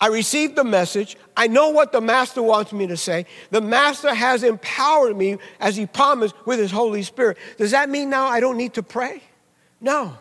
I 0.00 0.08
received 0.08 0.56
the 0.56 0.64
message. 0.64 1.16
I 1.36 1.46
know 1.46 1.70
what 1.70 1.92
the 1.92 2.00
Master 2.00 2.42
wants 2.42 2.72
me 2.72 2.86
to 2.88 2.96
say. 2.96 3.26
The 3.50 3.60
Master 3.60 4.14
has 4.14 4.42
empowered 4.42 5.16
me, 5.16 5.38
as 5.58 5.76
He 5.76 5.86
promised, 5.86 6.34
with 6.44 6.58
His 6.58 6.70
Holy 6.70 7.02
Spirit. 7.02 7.38
Does 7.56 7.70
that 7.70 7.88
mean 7.88 8.10
now 8.10 8.26
I 8.26 8.40
don't 8.40 8.58
need 8.58 8.74
to 8.74 8.82
pray? 8.82 9.22
No. 9.80 10.16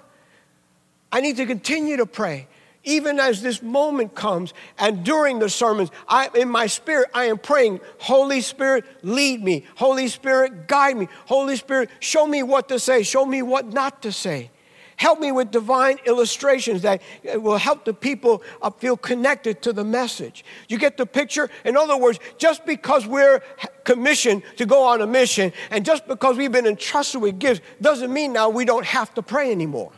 I 1.11 1.21
need 1.21 1.38
to 1.38 1.45
continue 1.45 1.97
to 1.97 2.05
pray. 2.05 2.47
Even 2.85 3.19
as 3.19 3.41
this 3.41 3.63
moment 3.63 4.13
comes 4.13 4.53
and 4.77 5.03
during 5.03 5.39
the 5.39 5.49
sermons, 5.49 5.89
I, 6.07 6.29
in 6.35 6.49
my 6.49 6.67
spirit, 6.67 7.09
I 7.13 7.25
am 7.25 7.39
praying, 7.39 7.81
Holy 7.97 8.41
Spirit, 8.41 8.85
lead 9.01 9.43
me. 9.43 9.65
Holy 9.75 10.07
Spirit, 10.07 10.67
guide 10.67 10.95
me. 10.95 11.07
Holy 11.25 11.55
Spirit, 11.55 11.89
show 11.99 12.27
me 12.27 12.43
what 12.43 12.69
to 12.69 12.79
say. 12.79 13.01
Show 13.01 13.25
me 13.25 13.41
what 13.41 13.73
not 13.73 14.03
to 14.03 14.11
say. 14.11 14.51
Help 14.97 15.19
me 15.19 15.31
with 15.31 15.51
divine 15.51 15.97
illustrations 16.05 16.81
that 16.84 17.01
will 17.36 17.58
help 17.58 17.84
the 17.84 17.93
people 17.93 18.41
uh, 18.62 18.69
feel 18.69 18.95
connected 18.95 19.62
to 19.62 19.73
the 19.73 19.84
message. 19.84 20.45
You 20.69 20.77
get 20.77 20.95
the 20.95 21.05
picture? 21.05 21.49
In 21.65 21.75
other 21.75 21.97
words, 21.97 22.19
just 22.38 22.65
because 22.65 23.05
we're 23.05 23.41
commissioned 23.84 24.43
to 24.55 24.65
go 24.65 24.84
on 24.84 25.01
a 25.01 25.08
mission 25.08 25.51
and 25.69 25.86
just 25.86 26.08
because 26.08 26.38
we've 26.38 26.51
been 26.51 26.65
entrusted 26.65 27.21
with 27.21 27.39
gifts 27.39 27.62
doesn't 27.81 28.12
mean 28.12 28.31
now 28.31 28.49
we 28.49 28.63
don't 28.63 28.86
have 28.86 29.13
to 29.15 29.21
pray 29.21 29.51
anymore. 29.51 29.91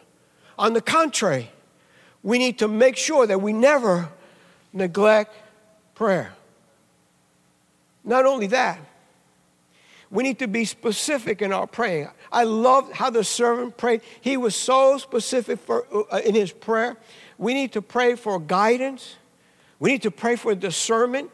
On 0.58 0.74
the 0.74 0.82
contrary, 0.82 1.52
we 2.24 2.40
need 2.40 2.58
to 2.60 2.68
make 2.68 2.98
sure 2.98 3.28
that 3.28 3.40
we 3.40 3.54
never 3.54 4.10
neglect 4.74 5.36
prayer. 5.94 6.34
Not 8.04 8.26
only 8.26 8.48
that, 8.48 8.80
we 10.10 10.24
need 10.24 10.40
to 10.40 10.48
be 10.48 10.66
specific 10.66 11.42
in 11.42 11.52
our 11.52 11.68
praying. 11.68 12.10
I 12.32 12.44
love 12.44 12.92
how 12.94 13.10
the 13.10 13.24
servant 13.24 13.78
prayed. 13.78 14.02
He 14.22 14.38
was 14.38 14.56
so 14.56 14.98
specific 14.98 15.60
for, 15.60 15.86
uh, 16.12 16.22
in 16.24 16.36
his 16.36 16.52
prayer. 16.52 16.98
We 17.38 17.54
need 17.54 17.74
to 17.74 17.82
pray 17.82 18.16
for 18.16 18.40
guidance. 18.40 19.16
We 19.80 19.92
need 19.92 20.04
to 20.04 20.12
pray 20.12 20.36
for 20.36 20.56
discernment. 20.56 21.30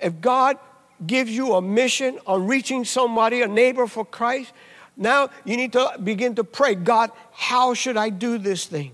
If 0.00 0.20
God 0.20 0.58
gives 1.04 1.30
you 1.30 1.54
a 1.54 1.62
mission 1.62 2.18
on 2.26 2.46
reaching 2.46 2.84
somebody, 2.84 3.42
a 3.42 3.48
neighbor 3.48 3.86
for 3.86 4.04
Christ, 4.04 4.52
now 4.96 5.28
you 5.44 5.56
need 5.56 5.72
to 5.72 5.98
begin 6.02 6.34
to 6.36 6.44
pray 6.44 6.74
God, 6.74 7.10
how 7.32 7.74
should 7.74 7.96
I 7.96 8.08
do 8.08 8.38
this 8.38 8.64
thing? 8.66 8.92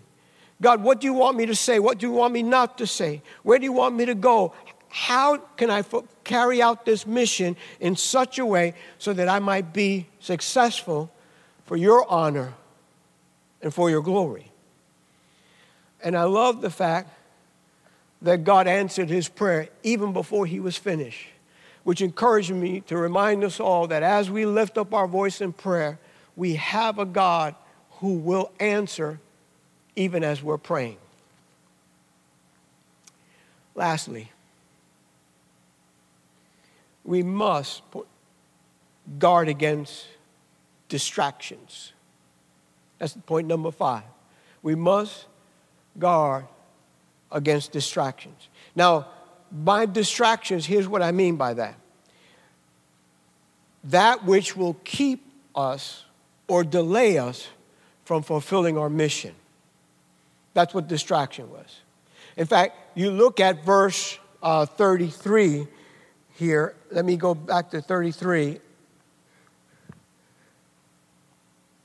God, 0.60 0.82
what 0.82 1.00
do 1.00 1.08
you 1.08 1.12
want 1.12 1.36
me 1.36 1.46
to 1.46 1.56
say? 1.56 1.80
What 1.80 1.98
do 1.98 2.06
you 2.06 2.12
want 2.12 2.32
me 2.32 2.42
not 2.42 2.78
to 2.78 2.86
say? 2.86 3.20
Where 3.42 3.58
do 3.58 3.64
you 3.64 3.72
want 3.72 3.96
me 3.96 4.04
to 4.06 4.14
go? 4.14 4.54
How 4.94 5.38
can 5.38 5.70
I 5.70 5.82
carry 6.22 6.60
out 6.60 6.84
this 6.84 7.06
mission 7.06 7.56
in 7.80 7.96
such 7.96 8.38
a 8.38 8.44
way 8.44 8.74
so 8.98 9.14
that 9.14 9.26
I 9.26 9.38
might 9.38 9.72
be 9.72 10.06
successful 10.20 11.10
for 11.64 11.78
your 11.78 12.06
honor 12.10 12.52
and 13.62 13.72
for 13.72 13.88
your 13.88 14.02
glory? 14.02 14.52
And 16.04 16.14
I 16.14 16.24
love 16.24 16.60
the 16.60 16.68
fact 16.68 17.08
that 18.20 18.44
God 18.44 18.66
answered 18.66 19.08
his 19.08 19.30
prayer 19.30 19.70
even 19.82 20.12
before 20.12 20.44
he 20.44 20.60
was 20.60 20.76
finished, 20.76 21.26
which 21.84 22.02
encouraged 22.02 22.52
me 22.52 22.82
to 22.82 22.98
remind 22.98 23.44
us 23.44 23.60
all 23.60 23.86
that 23.86 24.02
as 24.02 24.30
we 24.30 24.44
lift 24.44 24.76
up 24.76 24.92
our 24.92 25.08
voice 25.08 25.40
in 25.40 25.54
prayer, 25.54 25.98
we 26.36 26.56
have 26.56 26.98
a 26.98 27.06
God 27.06 27.54
who 27.92 28.12
will 28.12 28.52
answer 28.60 29.20
even 29.96 30.22
as 30.22 30.42
we're 30.42 30.58
praying. 30.58 30.98
Lastly, 33.74 34.31
we 37.04 37.22
must 37.22 37.82
guard 39.18 39.48
against 39.48 40.06
distractions. 40.88 41.92
That's 42.98 43.14
point 43.26 43.48
number 43.48 43.70
five. 43.70 44.04
We 44.62 44.74
must 44.74 45.26
guard 45.98 46.46
against 47.30 47.72
distractions. 47.72 48.48
Now, 48.76 49.08
by 49.50 49.86
distractions, 49.86 50.66
here's 50.66 50.88
what 50.88 51.02
I 51.02 51.12
mean 51.12 51.36
by 51.36 51.54
that 51.54 51.74
that 53.84 54.24
which 54.24 54.56
will 54.56 54.74
keep 54.84 55.24
us 55.56 56.04
or 56.46 56.62
delay 56.62 57.18
us 57.18 57.48
from 58.04 58.22
fulfilling 58.22 58.78
our 58.78 58.88
mission. 58.88 59.34
That's 60.54 60.72
what 60.72 60.86
distraction 60.86 61.50
was. 61.50 61.80
In 62.36 62.46
fact, 62.46 62.76
you 62.94 63.10
look 63.10 63.40
at 63.40 63.64
verse 63.64 64.18
uh, 64.42 64.66
33 64.66 65.66
here. 66.34 66.74
Let 66.90 67.04
me 67.04 67.16
go 67.16 67.34
back 67.34 67.70
to 67.70 67.80
33. 67.80 68.60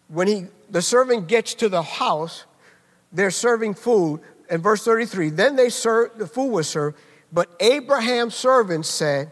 When 0.09 0.27
he, 0.27 0.45
the 0.69 0.81
servant 0.81 1.27
gets 1.27 1.53
to 1.55 1.69
the 1.69 1.81
house, 1.81 2.45
they're 3.11 3.31
serving 3.31 3.73
food. 3.73 4.21
In 4.49 4.61
verse 4.61 4.83
33, 4.83 5.31
then 5.31 5.55
they 5.55 5.69
serve, 5.69 6.17
the 6.17 6.27
food 6.27 6.51
was 6.51 6.69
served, 6.69 6.97
but 7.31 7.49
Abraham's 7.59 8.35
servant 8.35 8.85
said, 8.85 9.31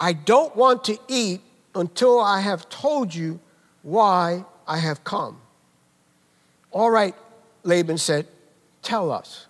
I 0.00 0.14
don't 0.14 0.56
want 0.56 0.84
to 0.84 0.98
eat 1.08 1.42
until 1.74 2.20
I 2.20 2.40
have 2.40 2.68
told 2.68 3.14
you 3.14 3.40
why 3.82 4.44
I 4.66 4.78
have 4.78 5.04
come. 5.04 5.40
All 6.70 6.90
right, 6.90 7.14
Laban 7.62 7.98
said, 7.98 8.26
tell 8.82 9.12
us. 9.12 9.46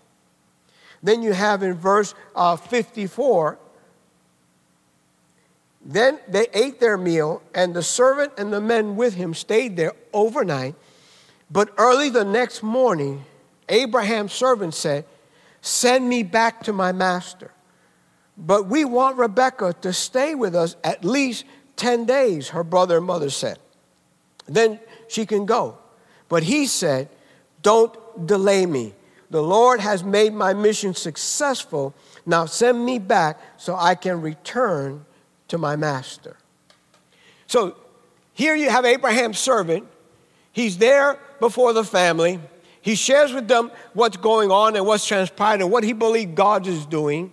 Then 1.03 1.23
you 1.23 1.33
have 1.33 1.63
in 1.63 1.75
verse 1.75 2.15
uh, 2.35 2.57
54, 2.57 3.59
then 5.85 6.19
they 6.27 6.47
ate 6.55 6.81
their 6.81 6.97
meal, 6.97 7.43
and 7.55 7.75
the 7.75 7.83
servant 7.83 8.33
and 8.39 8.53
the 8.53 8.61
men 8.61 8.97
with 8.97 9.15
him 9.15 9.35
stayed 9.35 9.77
there 9.77 9.93
overnight. 10.13 10.75
But 11.51 11.71
early 11.77 12.09
the 12.09 12.25
next 12.25 12.63
morning, 12.63 13.25
Abraham's 13.69 14.33
servant 14.33 14.75
said, 14.75 15.05
Send 15.61 16.09
me 16.09 16.23
back 16.23 16.63
to 16.65 16.73
my 16.73 16.93
master. 16.93 17.51
But 18.37 18.67
we 18.67 18.85
want 18.85 19.19
Rebekah 19.19 19.75
to 19.83 19.93
stay 19.93 20.35
with 20.35 20.55
us 20.55 20.77
at 20.83 21.05
least 21.05 21.45
10 21.77 22.07
days, 22.07 22.49
her 22.51 22.65
brother 22.65 22.99
and 22.99 23.07
mother 23.07 23.31
said. 23.31 23.59
Then 24.47 24.81
she 25.09 25.27
can 25.27 25.47
go. 25.47 25.79
But 26.29 26.43
he 26.43 26.67
said, 26.67 27.09
Don't 27.63 28.27
delay 28.27 28.67
me. 28.67 28.95
The 29.31 29.43
Lord 29.43 29.81
has 29.81 30.03
made 30.03 30.33
my 30.33 30.55
mission 30.55 30.95
successful. 30.95 31.95
Now 32.25 32.47
send 32.47 32.85
me 32.85 32.99
back 32.99 33.39
so 33.59 33.75
I 33.77 33.95
can 33.95 34.21
return 34.21 35.05
to 35.55 35.59
my 35.59 35.77
master. 35.77 36.37
So 37.47 37.77
here 38.33 38.57
you 38.57 38.69
have 38.71 38.85
Abraham's 38.85 39.39
servant. 39.39 39.87
He's 40.51 40.79
there 40.79 41.17
before 41.39 41.73
the 41.73 41.85
family. 41.85 42.41
He 42.81 42.97
shares 42.97 43.33
with 43.33 43.47
them 43.47 43.71
what's 43.93 44.17
going 44.17 44.51
on 44.51 44.75
and 44.75 44.85
what's 44.85 45.07
transpired 45.07 45.61
and 45.61 45.71
what 45.71 45.85
he 45.85 45.93
believes 45.93 46.33
God 46.35 46.67
is 46.67 46.87
doing. 46.87 47.33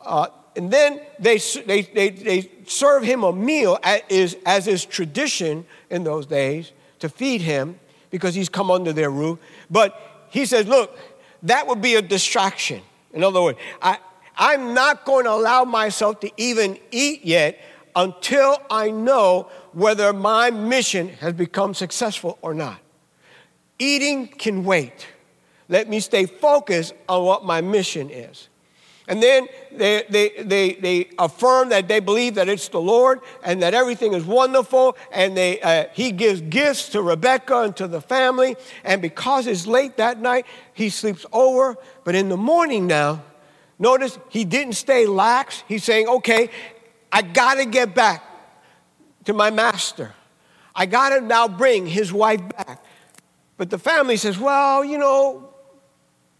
Uh, 0.00 0.28
and 0.56 0.70
then 0.70 1.02
they, 1.18 1.36
they, 1.66 1.82
they, 1.82 2.08
they 2.08 2.50
serve 2.66 3.02
him 3.02 3.22
a 3.24 3.32
meal 3.32 3.78
is, 4.08 4.34
as 4.46 4.66
is 4.66 4.86
tradition 4.86 5.66
in 5.90 6.04
those 6.04 6.24
days 6.24 6.72
to 7.00 7.10
feed 7.10 7.42
him 7.42 7.78
because 8.10 8.34
he's 8.34 8.48
come 8.48 8.70
under 8.70 8.94
their 8.94 9.10
roof. 9.10 9.38
But 9.70 10.26
he 10.30 10.46
says, 10.46 10.66
Look, 10.66 10.98
that 11.42 11.66
would 11.66 11.82
be 11.82 11.96
a 11.96 12.02
distraction. 12.02 12.80
In 13.12 13.22
other 13.22 13.42
words, 13.42 13.58
I, 13.82 13.98
I'm 14.38 14.72
not 14.72 15.04
going 15.04 15.24
to 15.24 15.32
allow 15.32 15.64
myself 15.64 16.20
to 16.20 16.30
even 16.36 16.78
eat 16.92 17.24
yet 17.24 17.60
until 17.96 18.58
I 18.70 18.90
know 18.90 19.50
whether 19.72 20.12
my 20.12 20.50
mission 20.50 21.08
has 21.08 21.32
become 21.32 21.74
successful 21.74 22.38
or 22.40 22.54
not. 22.54 22.78
Eating 23.78 24.28
can 24.28 24.64
wait. 24.64 25.06
Let 25.68 25.88
me 25.88 26.00
stay 26.00 26.26
focused 26.26 26.94
on 27.08 27.24
what 27.24 27.44
my 27.44 27.60
mission 27.60 28.10
is. 28.10 28.48
And 29.08 29.22
then 29.22 29.48
they, 29.72 30.04
they, 30.10 30.28
they, 30.42 30.72
they 30.74 31.10
affirm 31.18 31.70
that 31.70 31.88
they 31.88 31.98
believe 31.98 32.34
that 32.34 32.48
it's 32.48 32.68
the 32.68 32.80
Lord 32.80 33.20
and 33.42 33.62
that 33.62 33.72
everything 33.72 34.12
is 34.12 34.24
wonderful. 34.24 34.98
And 35.10 35.34
they, 35.34 35.60
uh, 35.62 35.86
he 35.94 36.12
gives 36.12 36.42
gifts 36.42 36.90
to 36.90 37.00
Rebecca 37.00 37.62
and 37.62 37.74
to 37.76 37.88
the 37.88 38.02
family. 38.02 38.56
And 38.84 39.00
because 39.00 39.46
it's 39.46 39.66
late 39.66 39.96
that 39.96 40.20
night, 40.20 40.44
he 40.74 40.90
sleeps 40.90 41.24
over. 41.32 41.76
But 42.04 42.16
in 42.16 42.28
the 42.28 42.36
morning 42.36 42.86
now, 42.86 43.22
Notice 43.78 44.18
he 44.28 44.44
didn't 44.44 44.74
stay 44.74 45.06
lax. 45.06 45.62
He's 45.68 45.84
saying, 45.84 46.08
okay, 46.08 46.50
I 47.12 47.22
got 47.22 47.54
to 47.54 47.64
get 47.64 47.94
back 47.94 48.24
to 49.24 49.32
my 49.32 49.50
master. 49.50 50.14
I 50.74 50.86
got 50.86 51.10
to 51.10 51.20
now 51.20 51.48
bring 51.48 51.86
his 51.86 52.12
wife 52.12 52.40
back. 52.56 52.84
But 53.56 53.70
the 53.70 53.78
family 53.78 54.16
says, 54.16 54.38
well, 54.38 54.84
you 54.84 54.98
know, 54.98 55.52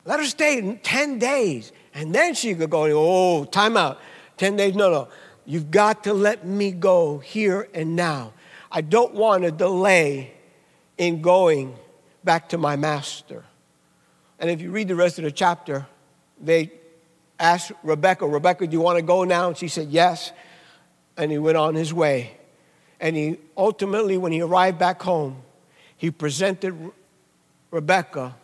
let 0.04 0.20
her 0.20 0.26
stay 0.26 0.80
10 0.82 1.18
days. 1.18 1.72
And 1.94 2.14
then 2.14 2.34
she 2.34 2.54
could 2.54 2.70
go, 2.70 2.84
oh, 2.84 3.44
time 3.44 3.76
out. 3.76 4.00
10 4.36 4.56
days, 4.56 4.74
no, 4.74 4.90
no. 4.90 5.08
You've 5.44 5.70
got 5.70 6.04
to 6.04 6.12
let 6.12 6.46
me 6.46 6.70
go 6.72 7.18
here 7.18 7.68
and 7.74 7.96
now. 7.96 8.32
I 8.70 8.80
don't 8.82 9.14
want 9.14 9.44
to 9.44 9.50
delay 9.50 10.32
in 10.96 11.22
going 11.22 11.76
back 12.22 12.50
to 12.50 12.58
my 12.58 12.76
master. 12.76 13.44
And 14.38 14.50
if 14.50 14.60
you 14.60 14.70
read 14.70 14.88
the 14.88 14.94
rest 14.94 15.18
of 15.18 15.24
the 15.24 15.32
chapter, 15.32 15.86
they 16.40 16.70
asked 17.38 17.72
Rebecca, 17.82 18.26
Rebecca, 18.26 18.66
do 18.66 18.72
you 18.72 18.80
want 18.80 18.96
to 18.96 19.02
go 19.02 19.24
now? 19.24 19.48
And 19.48 19.56
she 19.56 19.68
said, 19.68 19.88
yes. 19.88 20.32
And 21.16 21.30
he 21.30 21.38
went 21.38 21.56
on 21.56 21.74
his 21.74 21.92
way. 21.92 22.36
And 23.00 23.16
he 23.16 23.38
ultimately, 23.56 24.16
when 24.16 24.32
he 24.32 24.40
arrived 24.40 24.78
back 24.78 25.02
home, 25.02 25.42
he 25.96 26.10
presented 26.10 26.74
Rebecca 27.70 28.34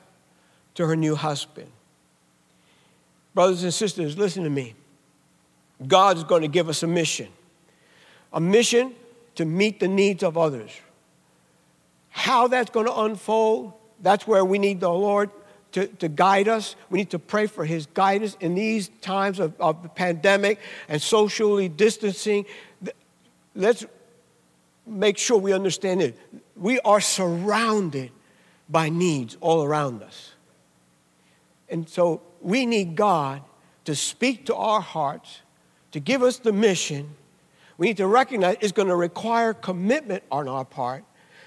to 0.74 0.87
her 0.87 0.96
new 0.96 1.14
husband. 1.14 1.70
Brothers 3.35 3.64
and 3.64 3.74
sisters, 3.74 4.16
listen 4.16 4.44
to 4.44 4.50
me. 4.50 4.74
God's 5.87 6.24
going 6.24 6.42
to 6.42 6.48
give 6.48 6.68
us 6.68 6.83
a 6.83 6.87
mission 6.87 7.28
a 8.35 8.40
mission 8.40 8.92
to 9.37 9.44
meet 9.44 9.80
the 9.80 9.88
needs 9.88 10.22
of 10.22 10.37
others. 10.37 10.70
How 12.11 12.48
that's 12.48 12.70
going 12.70 12.87
to 12.87 13.00
unfold, 13.00 13.72
that's 14.00 14.26
where 14.26 14.44
we 14.44 14.59
need 14.59 14.80
the 14.80 14.90
Lord 14.90 15.30
to, 15.74 15.88
to 15.88 16.08
guide 16.08 16.46
us. 16.46 16.76
We 16.88 17.00
need 17.00 17.10
to 17.10 17.18
pray 17.18 17.48
for 17.48 17.64
his 17.64 17.87
guidance 17.87 18.37
in 18.38 18.54
these 18.54 18.90
times 19.00 19.40
of, 19.40 19.60
of 19.60 19.82
the 19.82 19.88
pandemic 19.88 20.60
and 20.88 21.02
socially 21.02 21.68
distancing. 21.68 22.46
Let's 23.56 23.84
make 24.87 25.18
sure 25.18 25.37
we 25.37 25.52
understand 25.52 26.00
it. 26.00 26.16
We 26.56 26.78
are 26.80 27.00
surrounded 27.00 28.12
by 28.68 28.88
needs 28.88 29.37
all 29.40 29.64
around 29.64 30.04
us. 30.04 30.34
And 31.68 31.88
so 31.88 32.22
we 32.40 32.66
need 32.66 32.94
God 32.94 33.42
to 33.84 33.96
speak 33.96 34.46
to 34.46 34.54
our 34.54 34.80
hearts, 34.80 35.40
to 35.90 35.98
give 35.98 36.22
us 36.22 36.38
the 36.38 36.52
mission. 36.52 37.10
We 37.78 37.88
need 37.88 37.96
to 37.96 38.06
recognize 38.06 38.58
it's 38.60 38.72
going 38.72 38.88
to 38.88 38.96
require 38.96 39.54
commitment 39.54 40.22
on 40.30 40.48
our 40.48 40.64
part. 40.64 41.04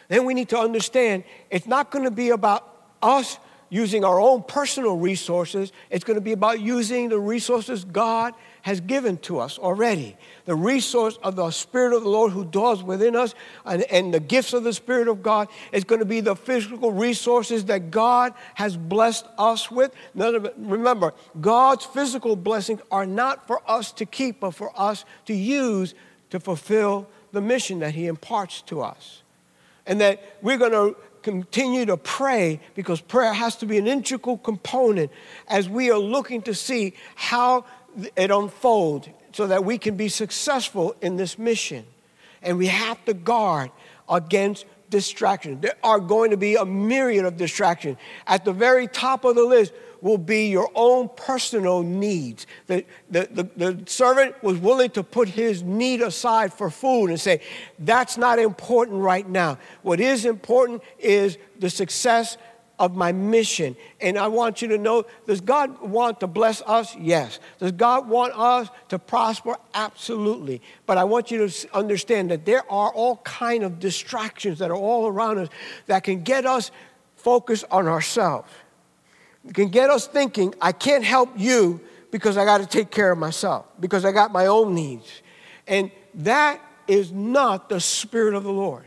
Then 0.09 0.25
we 0.25 0.33
need 0.33 0.49
to 0.49 0.59
understand 0.59 1.23
it's 1.49 1.65
not 1.65 1.91
going 1.91 2.03
to 2.03 2.11
be 2.11 2.31
about 2.31 2.73
us 3.01 3.39
using 3.69 4.03
our 4.03 4.19
own 4.19 4.43
personal 4.43 4.97
resources. 4.97 5.71
It's 5.89 6.03
going 6.03 6.15
to 6.15 6.21
be 6.21 6.31
about 6.31 6.59
using 6.59 7.09
the 7.09 7.19
resources 7.19 7.83
God 7.85 8.33
has 8.61 8.81
given 8.81 9.17
to 9.17 9.39
us 9.39 9.57
already. 9.57 10.17
The 10.45 10.55
resource 10.55 11.17
of 11.23 11.35
the 11.35 11.51
Spirit 11.51 11.93
of 11.93 12.03
the 12.03 12.09
Lord 12.09 12.31
who 12.31 12.43
dwells 12.43 12.83
within 12.83 13.15
us 13.15 13.33
and, 13.65 13.83
and 13.83 14.13
the 14.13 14.19
gifts 14.19 14.53
of 14.53 14.63
the 14.63 14.73
Spirit 14.73 15.07
of 15.07 15.23
God 15.23 15.47
is 15.71 15.83
going 15.83 15.99
to 15.99 16.05
be 16.05 16.19
the 16.19 16.35
physical 16.35 16.91
resources 16.91 17.65
that 17.65 17.91
God 17.91 18.33
has 18.55 18.75
blessed 18.75 19.25
us 19.37 19.71
with. 19.71 19.93
Remember, 20.15 21.13
God's 21.39 21.85
physical 21.85 22.35
blessings 22.35 22.81
are 22.91 23.05
not 23.05 23.47
for 23.47 23.61
us 23.69 23.91
to 23.93 24.05
keep, 24.05 24.41
but 24.41 24.51
for 24.51 24.71
us 24.79 25.05
to 25.25 25.33
use 25.33 25.93
to 26.29 26.39
fulfill 26.39 27.07
the 27.31 27.41
mission 27.41 27.79
that 27.79 27.93
He 27.93 28.07
imparts 28.07 28.61
to 28.63 28.81
us. 28.81 29.23
And 29.85 30.01
that 30.01 30.21
we're 30.41 30.57
going 30.57 30.73
to 30.73 30.97
continue 31.27 31.85
to 31.85 31.97
pray 31.97 32.61
because 32.73 33.01
prayer 33.01 33.33
has 33.33 33.57
to 33.57 33.65
be 33.65 33.77
an 33.77 33.85
integral 33.85 34.37
component 34.37 35.11
as 35.49 35.67
we 35.67 35.91
are 35.91 35.97
looking 35.97 36.41
to 36.43 36.53
see 36.53 36.93
how 37.15 37.65
it 38.15 38.31
unfolds 38.31 39.09
so 39.33 39.47
that 39.47 39.65
we 39.65 39.77
can 39.77 39.97
be 39.97 40.07
successful 40.07 40.95
in 41.01 41.17
this 41.17 41.37
mission. 41.37 41.85
And 42.41 42.57
we 42.57 42.67
have 42.67 43.03
to 43.05 43.13
guard 43.13 43.71
against 44.07 44.65
distractions. 44.89 45.61
There 45.61 45.75
are 45.83 45.99
going 45.99 46.31
to 46.31 46.37
be 46.37 46.55
a 46.55 46.63
myriad 46.63 47.25
of 47.25 47.35
distractions. 47.35 47.97
At 48.25 48.45
the 48.45 48.53
very 48.53 48.87
top 48.87 49.25
of 49.25 49.35
the 49.35 49.43
list 49.43 49.73
will 50.01 50.17
be 50.17 50.47
your 50.47 50.69
own 50.75 51.09
personal 51.15 51.83
needs. 51.83 52.47
The, 52.67 52.85
the, 53.09 53.27
the, 53.31 53.43
the, 53.55 53.83
servant 53.85 54.41
was 54.43 54.57
willing 54.57 54.89
to 54.91 55.03
put 55.03 55.29
his 55.29 55.63
need 55.63 56.01
aside 56.01 56.53
for 56.53 56.69
food 56.69 57.07
and 57.07 57.19
say, 57.19 57.41
That's 57.79 58.17
not 58.17 58.39
important 58.39 59.01
right 59.01 59.27
now. 59.27 59.57
What 59.81 59.99
is 59.99 60.25
important 60.25 60.83
is 60.99 61.37
the 61.59 61.69
success 61.69 62.37
of 62.79 62.95
my 62.95 63.11
mission. 63.11 63.75
And 63.99 64.17
I 64.17 64.27
want 64.27 64.61
you 64.61 64.67
to 64.69 64.77
know 64.77 65.05
does 65.25 65.41
God 65.41 65.81
want 65.81 66.19
to 66.19 66.27
bless 66.27 66.61
us? 66.61 66.95
Yes. 66.95 67.39
Does 67.59 67.71
God 67.71 68.07
want 68.07 68.33
us 68.35 68.69
to 68.89 68.99
prosper? 68.99 69.57
Absolutely. 69.73 70.61
But 70.85 70.97
I 70.97 71.03
want 71.03 71.31
you 71.31 71.47
to 71.47 71.75
understand 71.75 72.31
that 72.31 72.45
there 72.45 72.69
are 72.71 72.91
all 72.91 73.17
kind 73.17 73.63
of 73.63 73.79
distractions 73.79 74.59
that 74.59 74.69
are 74.69 74.77
all 74.77 75.07
around 75.07 75.39
us 75.39 75.49
that 75.87 76.03
can 76.03 76.21
get 76.21 76.45
us 76.45 76.71
focused 77.15 77.65
on 77.71 77.87
ourselves. 77.87 78.51
Can 79.53 79.69
get 79.69 79.89
us 79.89 80.07
thinking, 80.07 80.53
I 80.61 80.71
can't 80.71 81.03
help 81.03 81.29
you 81.37 81.79
because 82.11 82.37
I 82.37 82.45
got 82.45 82.59
to 82.59 82.65
take 82.65 82.91
care 82.91 83.11
of 83.11 83.17
myself, 83.17 83.65
because 83.79 84.05
I 84.05 84.11
got 84.11 84.31
my 84.31 84.47
own 84.47 84.73
needs. 84.73 85.21
And 85.67 85.91
that 86.15 86.61
is 86.87 87.11
not 87.11 87.69
the 87.69 87.79
Spirit 87.79 88.33
of 88.33 88.43
the 88.43 88.51
Lord. 88.51 88.85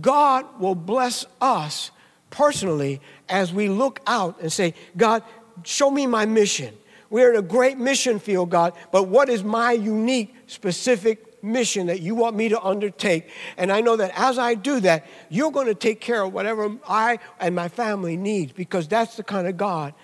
God 0.00 0.46
will 0.60 0.74
bless 0.74 1.26
us 1.40 1.90
personally 2.30 3.00
as 3.28 3.52
we 3.52 3.68
look 3.68 4.00
out 4.06 4.40
and 4.40 4.52
say, 4.52 4.74
God, 4.96 5.22
show 5.64 5.90
me 5.90 6.06
my 6.06 6.26
mission. 6.26 6.74
We're 7.10 7.32
in 7.32 7.38
a 7.38 7.42
great 7.42 7.76
mission 7.76 8.20
field, 8.20 8.50
God, 8.50 8.74
but 8.92 9.08
what 9.08 9.28
is 9.28 9.42
my 9.42 9.72
unique, 9.72 10.34
specific 10.46 11.29
mission 11.42 11.86
that 11.86 12.00
you 12.00 12.14
want 12.14 12.36
me 12.36 12.48
to 12.48 12.60
undertake? 12.62 13.30
And 13.56 13.72
I 13.72 13.80
know 13.80 13.96
that 13.96 14.12
as 14.14 14.38
I 14.38 14.54
do 14.54 14.80
that, 14.80 15.06
you're 15.28 15.50
going 15.50 15.66
to 15.66 15.74
take 15.74 16.00
care 16.00 16.22
of 16.22 16.32
whatever 16.32 16.76
I 16.88 17.18
and 17.38 17.54
my 17.54 17.68
family 17.68 18.16
need 18.16 18.54
because 18.54 18.88
that's 18.88 19.16
the 19.16 19.22
kind 19.22 19.46
of 19.46 19.56
God 19.56 19.94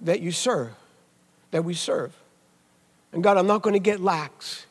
that 0.00 0.20
you 0.20 0.32
serve, 0.32 0.72
that 1.50 1.64
we 1.64 1.74
serve. 1.74 2.14
And 3.12 3.22
God, 3.22 3.36
I'm 3.36 3.46
not 3.46 3.62
going 3.62 3.74
to 3.74 3.80
get 3.80 4.00
lax. 4.00 4.66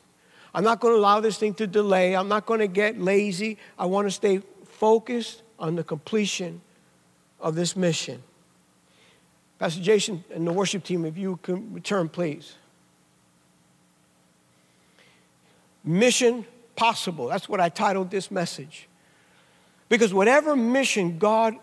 I'm 0.54 0.64
not 0.64 0.80
going 0.80 0.94
to 0.94 1.00
allow 1.00 1.20
this 1.20 1.38
thing 1.38 1.54
to 1.56 1.68
delay. 1.68 2.16
I'm 2.16 2.28
not 2.28 2.46
going 2.46 2.60
to 2.60 2.68
get 2.68 3.00
lazy. 3.00 3.58
I 3.78 3.88
want 3.88 4.08
to 4.08 4.12
stay 4.12 4.42
focused 4.66 5.42
on 5.60 5.76
the 5.76 5.84
completion 5.84 6.62
of 7.40 7.56
this 7.56 7.76
mission. 7.76 8.24
Pastor 9.60 9.82
Jason 9.82 10.24
and 10.34 10.46
the 10.46 10.52
worship 10.52 10.84
team, 10.84 11.06
if 11.06 11.18
you 11.18 11.38
can 11.38 11.74
return, 11.74 12.10
please. 12.10 12.56
Mission 15.86 16.46
possible. 16.76 17.28
That's 17.28 17.48
what 17.48 17.62
I 17.62 17.70
titled 17.70 18.10
this 18.12 18.32
message. 18.32 18.90
Because 19.88 20.14
whatever 20.14 20.56
mission 20.56 21.20
God 21.20 21.56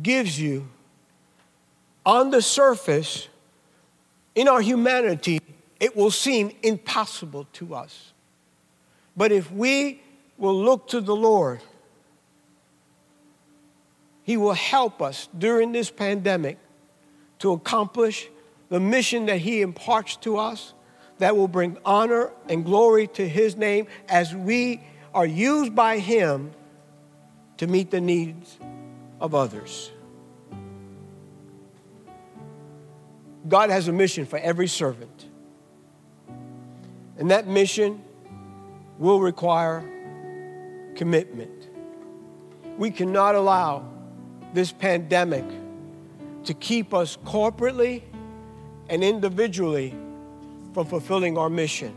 gives 0.00 0.40
you, 0.40 0.68
on 2.06 2.30
the 2.30 2.40
surface, 2.40 3.28
in 4.34 4.48
our 4.48 4.60
humanity, 4.60 5.40
it 5.78 5.96
will 5.96 6.10
seem 6.10 6.52
impossible 6.62 7.46
to 7.54 7.74
us. 7.74 8.12
But 9.16 9.32
if 9.32 9.50
we 9.52 10.00
will 10.38 10.58
look 10.58 10.88
to 10.88 11.00
the 11.00 11.14
Lord, 11.14 11.60
he 14.24 14.36
will 14.36 14.54
help 14.54 15.02
us 15.02 15.28
during 15.36 15.72
this 15.72 15.90
pandemic 15.90 16.58
to 17.40 17.52
accomplish 17.52 18.28
the 18.68 18.80
mission 18.80 19.26
that 19.26 19.38
He 19.38 19.60
imparts 19.60 20.16
to 20.16 20.38
us 20.38 20.74
that 21.18 21.36
will 21.36 21.48
bring 21.48 21.76
honor 21.84 22.32
and 22.48 22.64
glory 22.64 23.06
to 23.08 23.28
His 23.28 23.56
name 23.56 23.86
as 24.08 24.34
we 24.34 24.82
are 25.14 25.26
used 25.26 25.74
by 25.74 25.98
Him 25.98 26.52
to 27.58 27.66
meet 27.66 27.90
the 27.90 28.00
needs 28.00 28.58
of 29.20 29.34
others. 29.34 29.90
God 33.48 33.70
has 33.70 33.88
a 33.88 33.92
mission 33.92 34.26
for 34.26 34.38
every 34.38 34.68
servant. 34.68 35.26
And 37.18 37.30
that 37.30 37.46
mission 37.46 38.02
will 38.98 39.20
require 39.20 39.88
commitment. 40.94 41.68
We 42.78 42.90
cannot 42.90 43.34
allow 43.34 43.88
this 44.54 44.72
pandemic 44.72 45.44
to 46.44 46.54
keep 46.54 46.92
us 46.94 47.16
corporately 47.24 48.02
and 48.88 49.04
individually 49.04 49.94
from 50.72 50.86
fulfilling 50.86 51.36
our 51.36 51.50
mission. 51.50 51.94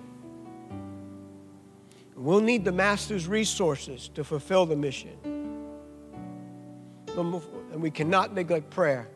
We'll 2.16 2.42
need 2.42 2.66
the 2.66 2.72
Master's 2.72 3.28
resources 3.28 4.10
to 4.16 4.24
fulfill 4.24 4.66
the 4.66 4.76
mission. 4.76 5.18
And 7.16 7.82
we 7.82 7.92
cannot 7.92 8.34
neglect 8.34 8.70
prayer 8.70 9.10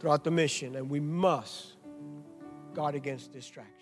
throughout 0.00 0.24
the 0.24 0.30
mission, 0.30 0.76
and 0.76 0.88
we 0.88 1.00
must 1.00 1.74
guard 2.74 2.94
against 2.94 3.32
distraction. 3.32 3.77